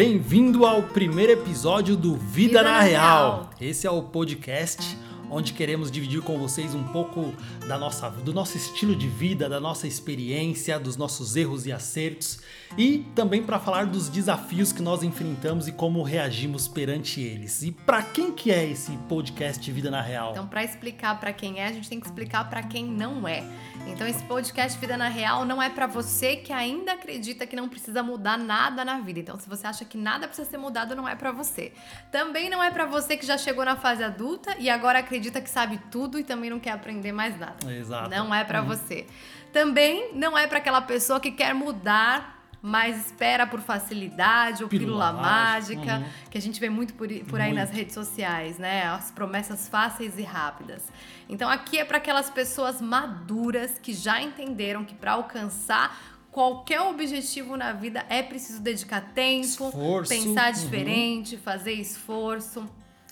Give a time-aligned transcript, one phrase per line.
[0.00, 3.32] Bem-vindo ao primeiro episódio do Vida, Vida na, Real.
[3.34, 3.50] Real.
[3.60, 4.96] Esse é o podcast
[5.30, 7.32] onde queremos dividir com vocês um pouco
[7.66, 12.40] da nossa, do nosso estilo de vida, da nossa experiência, dos nossos erros e acertos
[12.76, 17.62] e também para falar dos desafios que nós enfrentamos e como reagimos perante eles.
[17.62, 20.32] E para quem que é esse podcast Vida na Real?
[20.32, 23.44] Então, para explicar para quem é, a gente tem que explicar para quem não é.
[23.86, 27.68] Então, esse podcast Vida na Real não é para você que ainda acredita que não
[27.68, 29.20] precisa mudar nada na vida.
[29.20, 31.72] Então, se você acha que nada precisa ser mudado, não é para você.
[32.10, 35.50] Também não é para você que já chegou na fase adulta e agora acredita que
[35.50, 37.72] sabe tudo e também não quer aprender mais nada.
[37.72, 38.08] Exato.
[38.08, 38.68] Não é para uhum.
[38.68, 39.06] você.
[39.52, 45.06] Também não é para aquela pessoa que quer mudar mas espera por facilidade ou pílula,
[45.06, 46.04] pílula mágica, uhum.
[46.30, 47.60] que a gente vê muito por, por aí muito.
[47.60, 48.84] nas redes sociais, né?
[48.84, 50.82] As promessas fáceis e rápidas.
[51.28, 55.98] Então aqui é para aquelas pessoas maduras que já entenderam que para alcançar
[56.30, 60.08] qualquer objetivo na vida é preciso dedicar tempo, esforço.
[60.08, 60.60] pensar uhum.
[60.60, 61.42] diferente, uhum.
[61.42, 62.68] fazer esforço.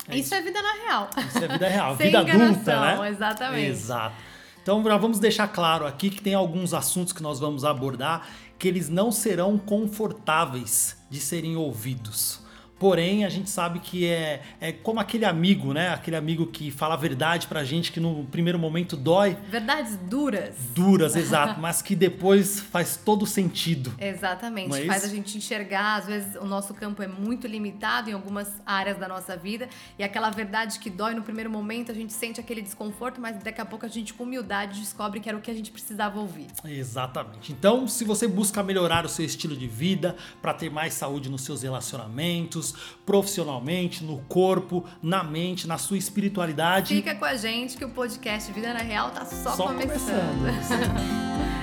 [0.09, 0.25] É isso.
[0.25, 0.35] isso.
[0.35, 1.09] é vida na real.
[1.17, 3.09] Isso é vida real, vida adulta, né?
[3.09, 3.67] Exatamente.
[3.67, 4.15] Exato.
[4.61, 8.67] Então já vamos deixar claro aqui que tem alguns assuntos que nós vamos abordar que
[8.67, 12.41] eles não serão confortáveis de serem ouvidos.
[12.79, 15.89] Porém, a gente sabe que é, é como aquele amigo, né?
[15.89, 19.37] Aquele amigo que fala a verdade pra gente que no primeiro momento dói.
[19.49, 20.55] Verdades duras.
[20.73, 23.93] Duras, exato, mas que depois faz todo sentido.
[23.99, 24.81] Exatamente.
[24.81, 28.49] É faz a gente enxergar, às vezes o nosso campo é muito limitado em algumas
[28.65, 32.39] áreas da nossa vida e aquela verdade que dói no primeiro momento, a gente sente
[32.39, 35.51] aquele desconforto, mas daqui a pouco a gente com humildade descobre que era o que
[35.51, 36.47] a gente precisava ouvir.
[36.63, 37.51] Exatamente.
[37.51, 41.41] Então, se você busca melhorar o seu estilo de vida para ter mais saúde nos
[41.41, 42.68] seus relacionamentos,
[43.05, 46.95] profissionalmente, no corpo, na mente, na sua espiritualidade.
[46.95, 50.39] Fica com a gente que o podcast Vida na Real tá só, só começando.
[50.39, 51.29] começando.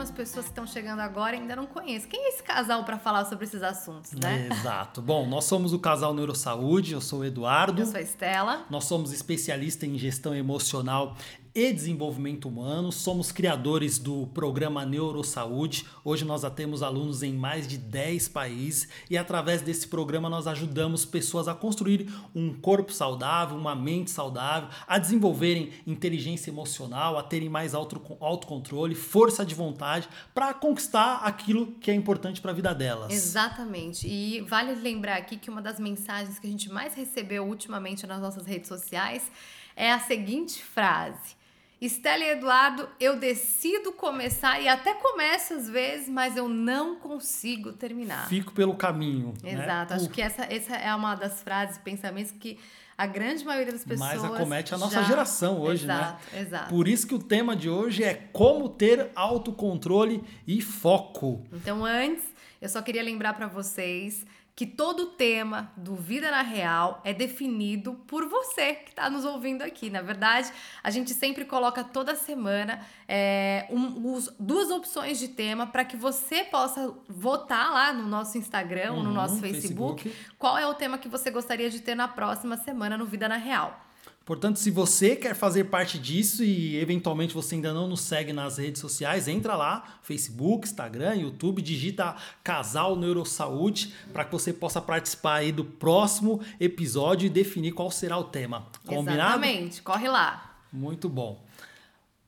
[0.00, 2.08] algumas pessoas que estão chegando agora ainda não conhecem.
[2.08, 4.48] Quem é esse casal para falar sobre esses assuntos, né?
[4.50, 5.02] Exato.
[5.02, 7.82] Bom, nós somos o casal Neurosaúde, eu sou o Eduardo.
[7.82, 8.64] Eu sou a Estela.
[8.70, 11.16] Nós somos especialistas em gestão emocional
[11.54, 12.92] e desenvolvimento humano.
[12.92, 15.86] Somos criadores do programa Neurosaúde.
[16.04, 21.04] Hoje nós temos alunos em mais de 10 países e através desse programa nós ajudamos
[21.04, 27.48] pessoas a construir um corpo saudável, uma mente saudável, a desenvolverem inteligência emocional, a terem
[27.48, 32.74] mais auto, autocontrole, força de vontade para conquistar aquilo que é importante para a vida
[32.74, 33.12] delas.
[33.12, 34.06] Exatamente.
[34.06, 38.20] E vale lembrar aqui que uma das mensagens que a gente mais recebeu ultimamente nas
[38.20, 39.30] nossas redes sociais
[39.76, 41.39] é a seguinte frase:
[41.80, 47.72] Estela e Eduardo, eu decido começar e até começo às vezes, mas eu não consigo
[47.72, 48.28] terminar.
[48.28, 49.32] Fico pelo caminho.
[49.42, 49.54] Né?
[49.54, 49.94] Exato.
[49.94, 50.00] Né?
[50.00, 52.58] Acho que essa, essa é uma das frases, pensamentos que
[52.98, 53.98] a grande maioria das pessoas.
[53.98, 55.04] Mais acomete a nossa já...
[55.04, 56.40] geração hoje, exato, né?
[56.42, 56.68] Exato.
[56.68, 61.42] Por isso que o tema de hoje é como ter autocontrole e foco.
[61.50, 62.24] Então, antes,
[62.60, 64.26] eu só queria lembrar para vocês
[64.60, 69.24] que todo o tema do Vida na Real é definido por você que está nos
[69.24, 69.88] ouvindo aqui.
[69.88, 70.52] Na verdade,
[70.84, 75.96] a gente sempre coloca toda semana é, um, os, duas opções de tema para que
[75.96, 80.74] você possa votar lá no nosso Instagram, uhum, no nosso Facebook, Facebook, qual é o
[80.74, 83.89] tema que você gostaria de ter na próxima semana no Vida na Real.
[84.30, 88.58] Portanto, se você quer fazer parte disso e eventualmente você ainda não nos segue nas
[88.58, 92.14] redes sociais, entra lá, Facebook, Instagram, YouTube, digita
[92.44, 98.16] Casal Neurosaúde para que você possa participar aí do próximo episódio e definir qual será
[98.18, 98.68] o tema.
[98.86, 99.44] Combinado?
[99.44, 100.58] Exatamente, corre lá.
[100.72, 101.44] Muito bom.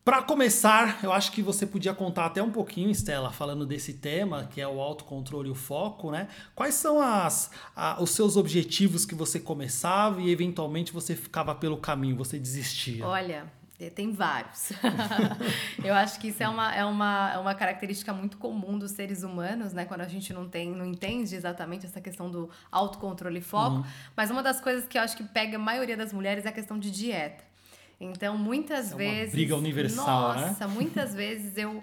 [0.05, 4.49] Para começar, eu acho que você podia contar até um pouquinho, Estela, falando desse tema,
[4.53, 6.27] que é o autocontrole e o foco, né?
[6.57, 11.77] Quais são as, a, os seus objetivos que você começava e eventualmente você ficava pelo
[11.77, 13.07] caminho, você desistia?
[13.07, 13.47] Olha,
[13.79, 14.73] eh, tem vários.
[15.85, 19.23] eu acho que isso é uma, é, uma, é uma característica muito comum dos seres
[19.23, 19.85] humanos, né?
[19.85, 23.77] Quando a gente não tem, não entende exatamente essa questão do autocontrole e foco.
[23.77, 23.85] Uhum.
[24.17, 26.53] Mas uma das coisas que eu acho que pega a maioria das mulheres é a
[26.53, 27.52] questão de dieta.
[28.05, 29.33] Então, muitas é vezes.
[29.33, 30.47] briga universal, né?
[30.47, 30.75] nossa, né?
[30.75, 31.83] muitas vezes eu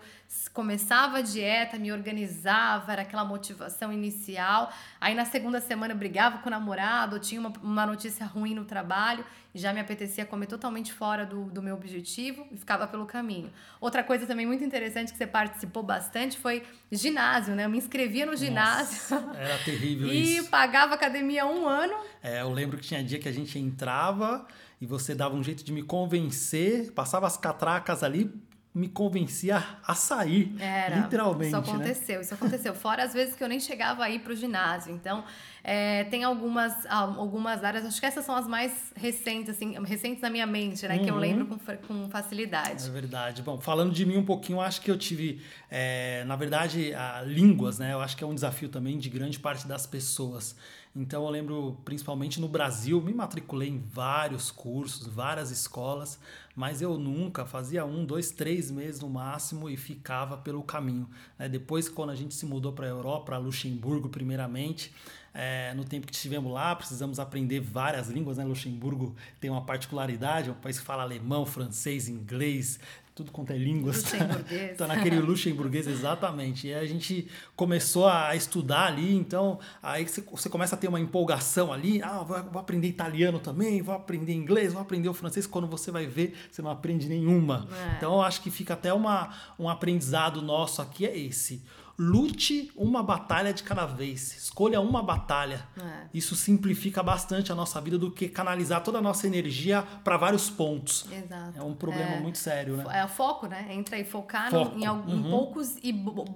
[0.54, 4.72] começava a dieta, me organizava, era aquela motivação inicial.
[5.02, 8.66] Aí na segunda semana eu brigava com o namorado, tinha uma, uma notícia ruim no
[8.66, 9.26] trabalho
[9.56, 13.52] e já me apetecia comer totalmente fora do, do meu objetivo e ficava pelo caminho.
[13.82, 17.66] Outra coisa também muito interessante que você participou bastante foi ginásio, né?
[17.66, 19.00] Eu me inscrevia no ginásio.
[19.10, 20.46] Nossa, era terrível e isso.
[20.46, 21.96] E pagava academia um ano.
[22.22, 24.46] É, eu lembro que tinha dia que a gente entrava
[24.82, 28.32] e você dava um jeito de me convencer, passava as catracas ali,
[28.74, 31.48] me convencia a sair, Era, literalmente.
[31.48, 31.74] Isso né?
[31.74, 32.22] aconteceu, né?
[32.22, 32.76] isso aconteceu.
[32.76, 34.94] Fora as vezes que eu nem chegava aí para o ginásio.
[34.94, 35.24] Então,
[35.62, 40.30] É, tem algumas, algumas áreas, acho que essas são as mais recentes, assim, recentes na
[40.30, 40.96] minha mente, né?
[40.96, 41.04] Uhum.
[41.04, 41.20] Que eu uhum.
[41.20, 42.88] lembro com, com facilidade.
[42.88, 43.42] É verdade.
[43.42, 47.78] Bom, falando de mim um pouquinho, acho que eu tive, é, na verdade, a, línguas,
[47.78, 47.92] né?
[47.92, 50.56] Eu acho que é um desafio também de grande parte das pessoas.
[50.96, 56.20] Então eu lembro, principalmente no Brasil, me matriculei em vários cursos, várias escolas,
[56.56, 61.08] mas eu nunca fazia um, dois, três meses no máximo e ficava pelo caminho.
[61.38, 61.48] Né?
[61.48, 64.92] Depois, quando a gente se mudou para a Europa, para Luxemburgo, primeiramente,
[65.32, 68.38] é, no tempo que estivemos lá, precisamos aprender várias línguas.
[68.38, 68.44] Né?
[68.44, 72.80] Luxemburgo tem uma particularidade, é um país que fala alemão, francês, inglês,
[73.20, 73.98] tudo quanto é línguas.
[74.04, 74.78] Luxemburguês.
[74.78, 76.68] tá naquele luxemburguês, exatamente.
[76.68, 81.74] E a gente começou a estudar ali, então aí você começa a ter uma empolgação
[81.74, 82.02] ali.
[82.02, 85.46] Ah, vou aprender italiano também, vou aprender inglês, vou aprender o francês.
[85.46, 87.68] Quando você vai ver, você não aprende nenhuma.
[87.72, 87.98] É.
[87.98, 91.62] Então eu acho que fica até uma, um aprendizado nosso aqui é esse
[92.00, 94.38] lute uma batalha de cada vez.
[94.38, 95.68] Escolha uma batalha.
[95.78, 96.08] É.
[96.14, 100.50] Isso simplifica bastante a nossa vida do que canalizar toda a nossa energia para vários
[100.50, 101.06] pontos.
[101.12, 101.60] Exato.
[101.60, 102.20] É um problema é.
[102.22, 102.86] muito sério, né?
[102.90, 103.68] É o foco, né?
[103.70, 104.50] Entra aí, focar.
[104.50, 105.10] No, em, uhum.
[105.10, 105.90] em, poucos e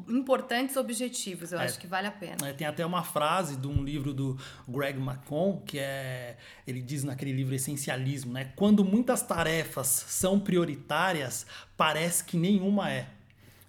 [0.09, 1.53] importantes objetivos.
[1.53, 1.63] Eu é.
[1.63, 2.45] acho que vale a pena.
[2.45, 4.37] É, tem até uma frase de um livro do
[4.67, 6.35] Greg McCon que é
[6.67, 8.51] ele diz naquele livro Essencialismo, né?
[8.55, 11.45] Quando muitas tarefas são prioritárias,
[11.77, 13.07] parece que nenhuma é.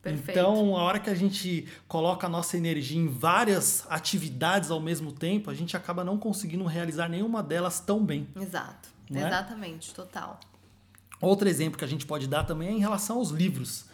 [0.04, 0.38] Perfeito.
[0.38, 5.10] Então, a hora que a gente coloca a nossa energia em várias atividades ao mesmo
[5.10, 8.28] tempo, a gente acaba não conseguindo realizar nenhuma delas tão bem.
[8.36, 8.90] Exato.
[9.12, 9.18] É?
[9.18, 10.38] Exatamente, total.
[11.20, 13.86] Outro exemplo que a gente pode dar também é em relação aos livros.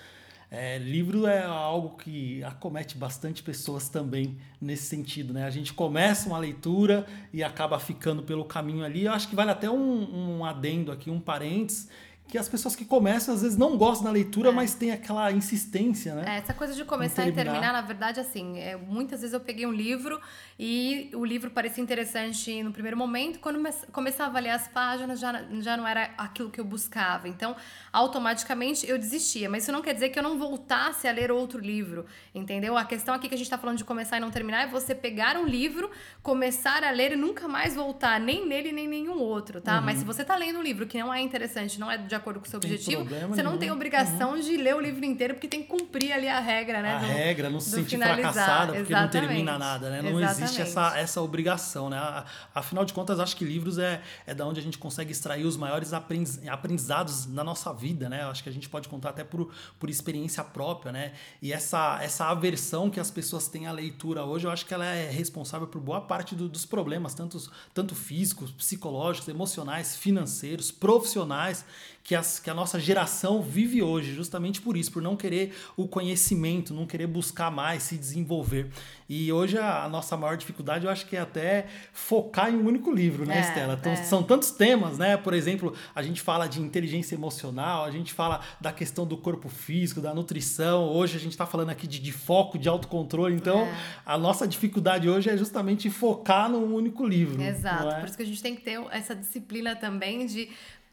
[0.50, 5.44] É, livro é algo que acomete bastante pessoas também nesse sentido, né?
[5.44, 9.04] A gente começa uma leitura e acaba ficando pelo caminho ali.
[9.04, 11.88] Eu acho que vale até um, um adendo aqui, um parênteses,
[12.30, 14.52] que as pessoas que começam às vezes não gostam da leitura, é.
[14.52, 16.36] mas tem aquela insistência, né?
[16.36, 19.66] É, essa coisa de começar e terminar, na verdade, assim, é, muitas vezes eu peguei
[19.66, 20.20] um livro
[20.58, 23.60] e o livro parecia interessante no primeiro momento, quando
[23.92, 27.28] começava a ler as páginas já, já não era aquilo que eu buscava.
[27.28, 27.56] Então,
[27.92, 31.60] automaticamente eu desistia, mas isso não quer dizer que eu não voltasse a ler outro
[31.60, 32.76] livro, entendeu?
[32.76, 34.94] A questão aqui que a gente está falando de começar e não terminar é você
[34.94, 35.90] pegar um livro,
[36.22, 39.78] começar a ler e nunca mais voltar, nem nele nem nenhum outro, tá?
[39.78, 39.84] Uhum.
[39.84, 42.40] Mas se você está lendo um livro que não é interessante, não é de acordo
[42.40, 44.40] com o seu tem objetivo, você não tem obrigação uhum.
[44.40, 46.94] de ler o livro inteiro, porque tem que cumprir ali a regra, né?
[46.94, 48.32] A do, regra, não se sentir finalizar.
[48.32, 49.14] fracassada, porque Exatamente.
[49.14, 50.02] não termina nada, né?
[50.02, 50.42] Não Exatamente.
[50.44, 52.24] existe essa, essa obrigação, né?
[52.54, 55.56] Afinal de contas, acho que livros é, é da onde a gente consegue extrair os
[55.56, 58.24] maiores aprendizados na nossa vida, né?
[58.24, 61.12] Acho que a gente pode contar até por, por experiência própria, né?
[61.42, 64.84] E essa, essa aversão que as pessoas têm à leitura hoje, eu acho que ela
[64.84, 67.38] é responsável por boa parte do, dos problemas, tanto,
[67.72, 71.64] tanto físicos, psicológicos, emocionais, financeiros, profissionais,
[72.10, 75.86] que, as, que a nossa geração vive hoje, justamente por isso, por não querer o
[75.86, 78.68] conhecimento, não querer buscar mais, se desenvolver.
[79.08, 82.66] E hoje a, a nossa maior dificuldade, eu acho que é até focar em um
[82.66, 83.76] único livro, né, é, Estela?
[83.78, 83.96] Então, é.
[83.96, 85.16] São tantos temas, né?
[85.16, 89.48] Por exemplo, a gente fala de inteligência emocional, a gente fala da questão do corpo
[89.48, 90.88] físico, da nutrição.
[90.88, 93.36] Hoje a gente está falando aqui de, de, foco, de autocontrole.
[93.36, 93.74] Então, é.
[94.04, 97.40] a nossa dificuldade hoje é justamente focar num único livro.
[97.40, 97.88] Exato.
[97.88, 98.00] É?
[98.00, 100.48] Por isso que a gente tem que ter essa disciplina também de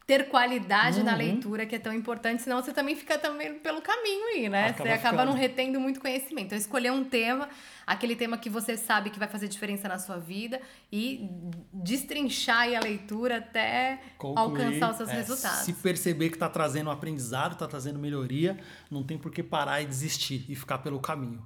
[0.08, 1.04] ter qualidade uhum.
[1.04, 4.68] na leitura, que é tão importante, senão você também fica também pelo caminho aí, né?
[4.68, 5.28] Acaba você acaba ficando.
[5.28, 6.46] não retendo muito conhecimento.
[6.46, 7.46] Então, escolher um tema,
[7.86, 11.28] aquele tema que você sabe que vai fazer diferença na sua vida e
[11.74, 15.66] destrinchar a leitura até Concluir, alcançar os seus é, resultados.
[15.66, 18.58] Se perceber que está trazendo aprendizado, está trazendo melhoria,
[18.90, 21.44] não tem por que parar e desistir e ficar pelo caminho.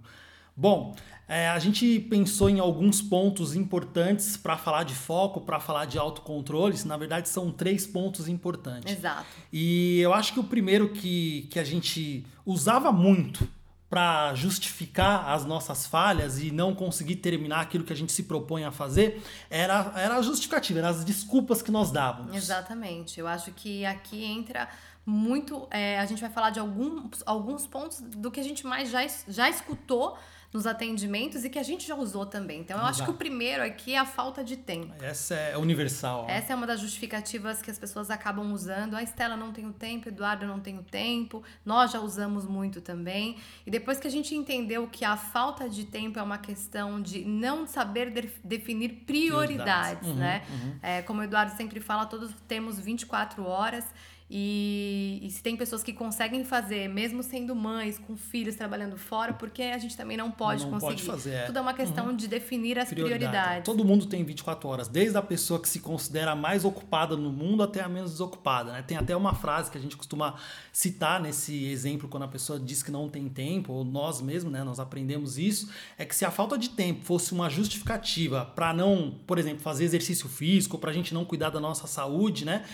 [0.56, 0.94] Bom,
[1.28, 5.98] é, a gente pensou em alguns pontos importantes para falar de foco, para falar de
[5.98, 6.76] autocontrole.
[6.84, 8.92] Na verdade, são três pontos importantes.
[8.92, 9.26] Exato.
[9.52, 13.48] E eu acho que o primeiro que, que a gente usava muito
[13.88, 18.64] para justificar as nossas falhas e não conseguir terminar aquilo que a gente se propõe
[18.64, 22.34] a fazer era, era a justificativa, eram as desculpas que nós dávamos.
[22.34, 23.20] Exatamente.
[23.20, 24.66] Eu acho que aqui entra
[25.04, 25.68] muito.
[25.70, 29.06] É, a gente vai falar de alguns, alguns pontos do que a gente mais já,
[29.28, 30.16] já escutou
[30.52, 32.60] nos atendimentos e que a gente já usou também.
[32.60, 32.94] Então, eu Exato.
[32.94, 34.92] acho que o primeiro aqui é a falta de tempo.
[35.02, 36.26] Essa é universal.
[36.28, 38.94] Essa é uma das justificativas que as pessoas acabam usando.
[38.94, 41.42] A Estela não tem o tempo, Eduardo não tem o tempo.
[41.64, 43.36] Nós já usamos muito também.
[43.66, 47.24] E depois que a gente entendeu que a falta de tempo é uma questão de
[47.24, 50.08] não saber de definir prioridades, prioridades.
[50.08, 50.42] Uhum, né?
[50.50, 50.78] Uhum.
[50.82, 53.84] É, como o Eduardo sempre fala, todos temos 24 horas
[54.34, 59.34] E, e, se tem pessoas que conseguem fazer, mesmo sendo mães, com filhos, trabalhando fora,
[59.34, 60.94] porque a gente também não pode não conseguir.
[60.94, 61.44] Pode fazer, é.
[61.44, 62.16] Tudo é uma questão uhum.
[62.16, 63.28] de definir as Prioridade.
[63.28, 63.64] prioridades.
[63.66, 67.62] Todo mundo tem 24 horas, desde a pessoa que se considera mais ocupada no mundo
[67.62, 68.72] até a menos desocupada.
[68.72, 68.80] Né?
[68.80, 70.36] Tem até uma frase que a gente costuma
[70.72, 74.64] citar nesse exemplo, quando a pessoa diz que não tem tempo, ou nós mesmos, né,
[74.64, 79.14] nós aprendemos isso, é que se a falta de tempo fosse uma justificativa para não,
[79.26, 82.64] por exemplo, fazer exercício físico, para a gente não cuidar da nossa saúde, né?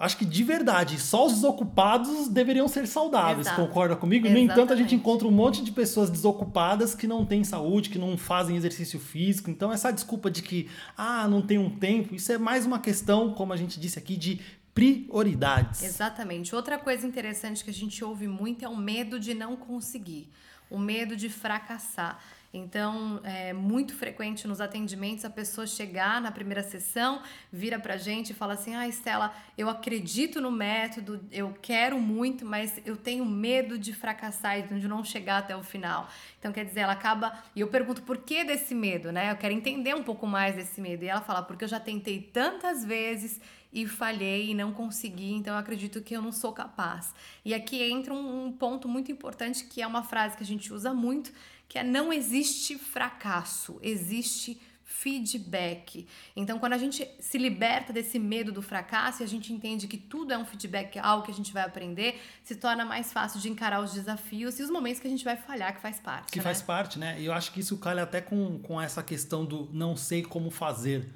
[0.00, 3.60] Acho que de verdade, só os desocupados deveriam ser saudáveis, Exato.
[3.60, 4.26] concorda comigo?
[4.26, 4.46] Exatamente.
[4.46, 7.98] No entanto, a gente encontra um monte de pessoas desocupadas que não têm saúde, que
[7.98, 9.50] não fazem exercício físico.
[9.50, 13.34] Então, essa desculpa de que, ah, não tem um tempo, isso é mais uma questão,
[13.34, 14.40] como a gente disse aqui, de
[14.74, 15.82] prioridades.
[15.82, 16.54] Exatamente.
[16.54, 20.30] Outra coisa interessante que a gente ouve muito é o medo de não conseguir,
[20.70, 22.18] o medo de fracassar.
[22.52, 28.30] Então, é muito frequente nos atendimentos a pessoa chegar na primeira sessão, vira pra gente
[28.30, 33.24] e fala assim: Ah, Estela, eu acredito no método, eu quero muito, mas eu tenho
[33.24, 36.08] medo de fracassar e de não chegar até o final.
[36.40, 37.38] Então, quer dizer, ela acaba.
[37.54, 39.30] E eu pergunto por que desse medo, né?
[39.30, 41.04] Eu quero entender um pouco mais desse medo.
[41.04, 43.40] E ela fala: Porque eu já tentei tantas vezes
[43.72, 47.14] e falhei e não consegui, então eu acredito que eu não sou capaz.
[47.44, 50.72] E aqui entra um, um ponto muito importante que é uma frase que a gente
[50.72, 51.32] usa muito
[51.70, 56.04] que é não existe fracasso, existe feedback.
[56.34, 59.96] Então, quando a gente se liberta desse medo do fracasso e a gente entende que
[59.96, 63.38] tudo é um feedback, é algo que a gente vai aprender, se torna mais fácil
[63.38, 66.32] de encarar os desafios e os momentos que a gente vai falhar, que faz parte.
[66.32, 66.42] Que né?
[66.42, 67.20] faz parte, né?
[67.20, 70.50] E eu acho que isso calha até com, com essa questão do não sei como
[70.50, 71.08] fazer.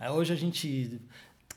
[0.00, 0.98] É, hoje a gente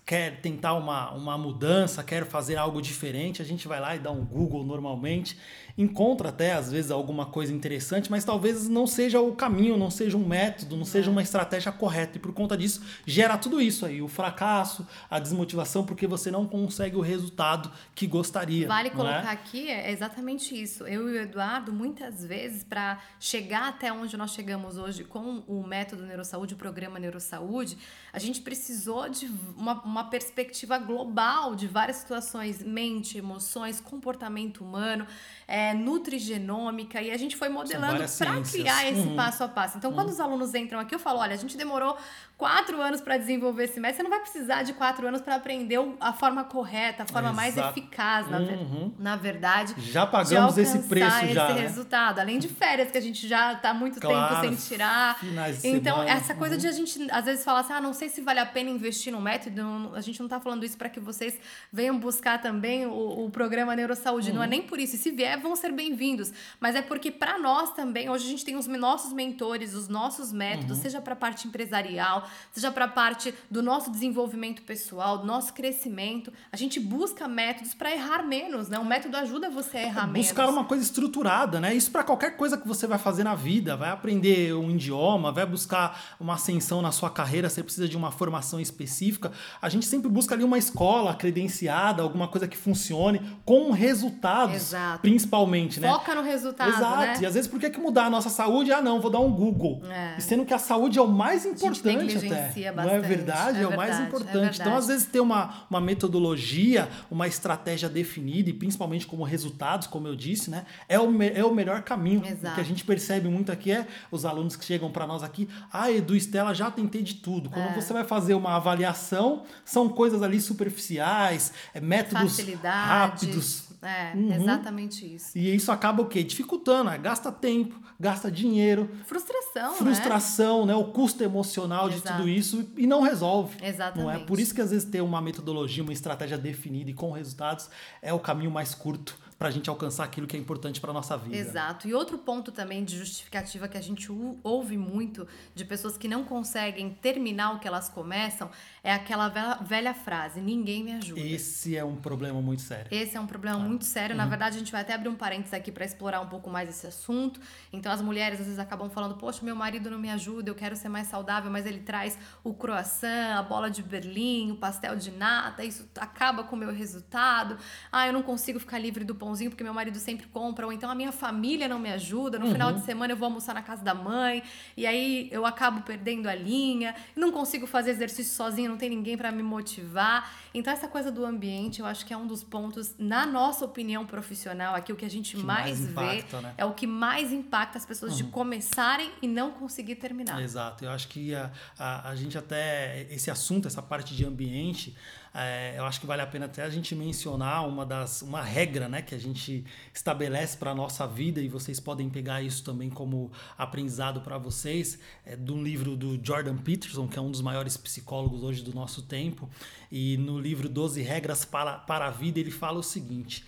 [0.06, 4.12] quer tentar uma, uma mudança, quer fazer algo diferente, a gente vai lá e dá
[4.12, 5.38] um Google normalmente
[5.78, 10.18] encontra até às vezes alguma coisa interessante, mas talvez não seja o caminho, não seja
[10.18, 11.12] um método, não seja é.
[11.12, 12.18] uma estratégia correta.
[12.18, 16.46] E por conta disso, gera tudo isso aí: o fracasso, a desmotivação, porque você não
[16.48, 18.68] consegue o resultado que gostaria.
[18.68, 18.92] Vale é?
[18.92, 19.32] colocar é?
[19.32, 20.86] aqui é exatamente isso.
[20.86, 25.66] Eu e o Eduardo, muitas vezes, para chegar até onde nós chegamos hoje com o
[25.66, 27.78] método Neurosaúde, o programa Neurosaúde,
[28.14, 35.06] a gente precisou de uma, uma perspectiva global de várias situações: mente, emoções, comportamento humano
[35.52, 39.18] é, nutrigenômica, e a gente foi modelando para criar esse uhum.
[39.18, 39.78] passo a passo.
[39.78, 39.98] Então, uhum.
[39.98, 41.98] quando os alunos entram aqui, eu falo: olha, a gente demorou
[42.42, 45.78] quatro anos para desenvolver esse método, você não vai precisar de quatro anos para aprender
[46.00, 47.36] a forma correta, a forma Exato.
[47.36, 48.92] mais eficaz, na, uhum.
[48.98, 49.76] na, verdade.
[49.78, 51.46] Já pagamos esse preço esse já.
[51.46, 51.62] Esse né?
[51.62, 52.18] resultado.
[52.18, 55.20] Além de férias que a gente já está muito claro, tempo sem tirar.
[55.64, 56.10] então, semana.
[56.10, 56.62] essa coisa uhum.
[56.62, 59.14] de a gente às vezes falar assim: ah, não sei se vale a pena investir
[59.14, 61.40] no método, a gente não está falando isso para que vocês
[61.72, 64.30] venham buscar também o, o programa Neurosaúde.
[64.30, 64.38] Uhum.
[64.38, 64.50] Não é uhum.
[64.50, 64.96] nem por isso.
[64.96, 66.34] E se vier, vão ser bem-vindos.
[66.60, 70.34] Mas é porque para nós também, hoje a gente tem os nossos mentores, os nossos
[70.34, 70.84] métodos, uhum.
[70.84, 75.54] seja para a parte empresarial, seja para a parte do nosso desenvolvimento pessoal, do nosso
[75.54, 76.32] crescimento.
[76.52, 78.80] A gente busca métodos para errar menos, né?
[78.80, 80.28] O método ajuda você a errar Buscar menos.
[80.28, 81.74] Buscar uma coisa estruturada, né?
[81.74, 85.46] Isso para qualquer coisa que você vai fazer na vida, vai aprender um idioma, vai
[85.46, 89.32] buscar uma ascensão na sua carreira, você precisa de uma formação específica.
[89.62, 95.02] A gente sempre busca ali uma escola credenciada, alguma coisa que funcione com resultados, Exato.
[95.02, 95.90] principalmente, né?
[95.90, 96.98] Foca no resultado, Exato.
[96.98, 97.20] Né?
[97.22, 98.72] E às vezes por que mudar a nossa saúde?
[98.72, 99.82] Ah, não, vou dar um Google.
[99.90, 100.16] É.
[100.18, 102.72] E sendo que a saúde é o mais importante até.
[102.72, 103.58] Bastante, não é verdade?
[103.60, 104.60] É, é o mais é importante.
[104.60, 109.88] É então, às vezes, ter uma, uma metodologia, uma estratégia definida e principalmente como resultados,
[109.88, 110.66] como eu disse, né?
[110.88, 112.26] É o, é o melhor caminho.
[112.26, 112.54] Exato.
[112.54, 115.48] O que a gente percebe muito aqui é os alunos que chegam para nós aqui,
[115.72, 117.50] ah, Edu, Estela, já tentei de tudo.
[117.50, 117.74] Quando é.
[117.74, 123.71] você vai fazer uma avaliação, são coisas ali superficiais, é, métodos rápidos.
[123.82, 124.32] É, uhum.
[124.32, 125.36] exatamente isso.
[125.36, 126.24] E isso acaba o quê?
[126.24, 126.98] Dificultando, né?
[126.98, 128.90] gasta tempo, gasta dinheiro.
[129.06, 130.74] Frustração, Frustração, né?
[130.74, 130.80] né?
[130.80, 132.02] O custo emocional Exato.
[132.02, 133.58] de tudo isso e não resolve.
[133.64, 134.04] Exatamente.
[134.04, 134.20] Não é?
[134.20, 137.70] Por isso que às vezes ter uma metodologia, uma estratégia definida e com resultados
[138.02, 141.18] é o caminho mais curto para a gente alcançar aquilo que é importante para nossa
[141.18, 141.36] vida.
[141.36, 141.88] Exato.
[141.88, 144.08] E outro ponto também de justificativa que a gente
[144.44, 148.52] ouve muito de pessoas que não conseguem terminar o que elas começam
[148.84, 151.20] é aquela velha, frase: ninguém me ajuda.
[151.20, 152.86] Esse é um problema muito sério.
[152.92, 153.68] Esse é um problema ah.
[153.68, 154.14] muito sério.
[154.14, 154.22] Uhum.
[154.22, 156.70] Na verdade, a gente vai até abrir um parênteses aqui para explorar um pouco mais
[156.70, 157.42] esse assunto.
[157.74, 160.76] Então, as mulheres às vezes acabam falando: Poxa, meu marido não me ajuda, eu quero
[160.76, 165.10] ser mais saudável, mas ele traz o croissant, a bola de Berlim, o pastel de
[165.10, 167.58] nata, isso acaba com o meu resultado.
[167.92, 170.90] Ah, eu não consigo ficar livre do pão porque meu marido sempre compra, ou então
[170.90, 172.52] a minha família não me ajuda, no uhum.
[172.52, 174.44] final de semana eu vou almoçar na casa da mãe,
[174.76, 179.18] e aí eu acabo perdendo a linha, não consigo fazer exercício sozinha, não tem ninguém
[179.18, 180.32] para me motivar.
[180.54, 184.06] Então essa coisa do ambiente, eu acho que é um dos pontos, na nossa opinião
[184.06, 186.54] profissional, aqui o que a gente que mais, mais impacta, vê né?
[186.58, 188.18] é o que mais impacta as pessoas uhum.
[188.18, 190.42] de começarem e não conseguir terminar.
[190.42, 194.96] Exato, eu acho que a, a, a gente até, esse assunto, essa parte de ambiente,
[195.34, 198.90] é, eu acho que vale a pena até a gente mencionar uma das uma regra
[198.90, 202.90] né, que a gente estabelece para a nossa vida, e vocês podem pegar isso também
[202.90, 207.42] como aprendizado para vocês, é de um livro do Jordan Peterson, que é um dos
[207.42, 209.50] maiores psicólogos hoje do nosso tempo,
[209.90, 213.46] e no livro 12 Regras para, para a Vida, ele fala o seguinte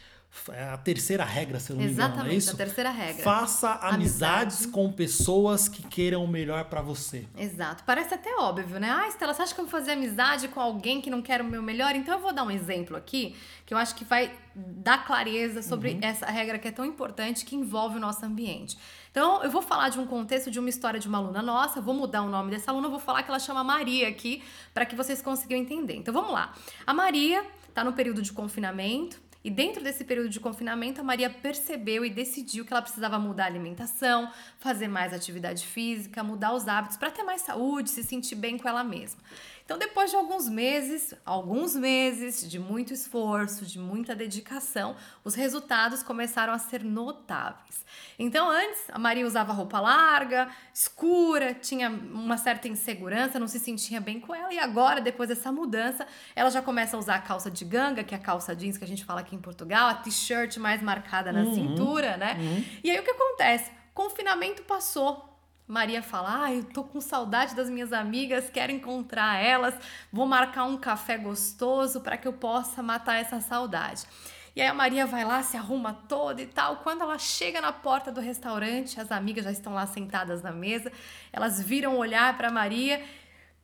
[0.71, 2.51] a terceira regra, se eu não me engano, Exatamente, é isso?
[2.51, 3.23] a terceira regra.
[3.23, 4.67] Faça amizades Amizade.
[4.73, 7.25] com pessoas que queiram o melhor para você.
[7.37, 7.83] Exato.
[7.85, 8.89] Parece até óbvio, né?
[8.89, 11.45] Ah, Estela, você acha que eu vou fazer amizade com alguém que não quer o
[11.45, 11.95] meu melhor?
[11.95, 13.35] Então eu vou dar um exemplo aqui
[13.65, 15.99] que eu acho que vai dar clareza sobre uhum.
[16.01, 18.77] essa regra que é tão importante que envolve o nosso ambiente.
[19.09, 21.93] Então, eu vou falar de um contexto de uma história de uma aluna nossa, vou
[21.93, 25.21] mudar o nome dessa aluna, vou falar que ela chama Maria aqui, para que vocês
[25.21, 25.95] consigam entender.
[25.95, 26.51] Então, vamos lá.
[26.85, 31.29] A Maria está no período de confinamento, e dentro desse período de confinamento, a Maria
[31.29, 36.67] percebeu e decidiu que ela precisava mudar a alimentação, fazer mais atividade física, mudar os
[36.67, 39.19] hábitos para ter mais saúde, se sentir bem com ela mesma.
[39.65, 46.03] Então, depois de alguns meses, alguns meses de muito esforço, de muita dedicação, os resultados
[46.03, 47.85] começaram a ser notáveis.
[48.19, 54.01] Então, antes, a Maria usava roupa larga, escura, tinha uma certa insegurança, não se sentia
[54.01, 56.05] bem com ela, e agora, depois dessa mudança,
[56.35, 58.83] ela já começa a usar a calça de ganga, que é a calça jeans que
[58.83, 62.35] a gente fala aqui em Portugal, a t-shirt mais marcada na uhum, cintura, né?
[62.37, 62.65] Uhum.
[62.83, 63.71] E aí o que acontece?
[63.93, 65.32] Confinamento passou,
[65.67, 69.73] Maria fala: Ah, eu tô com saudade das minhas amigas, quero encontrar elas,
[70.11, 74.05] vou marcar um café gostoso para que eu possa matar essa saudade.
[74.55, 76.77] E aí a Maria vai lá, se arruma toda e tal.
[76.77, 80.91] Quando ela chega na porta do restaurante, as amigas já estão lá sentadas na mesa,
[81.31, 83.03] elas viram olhar para Maria,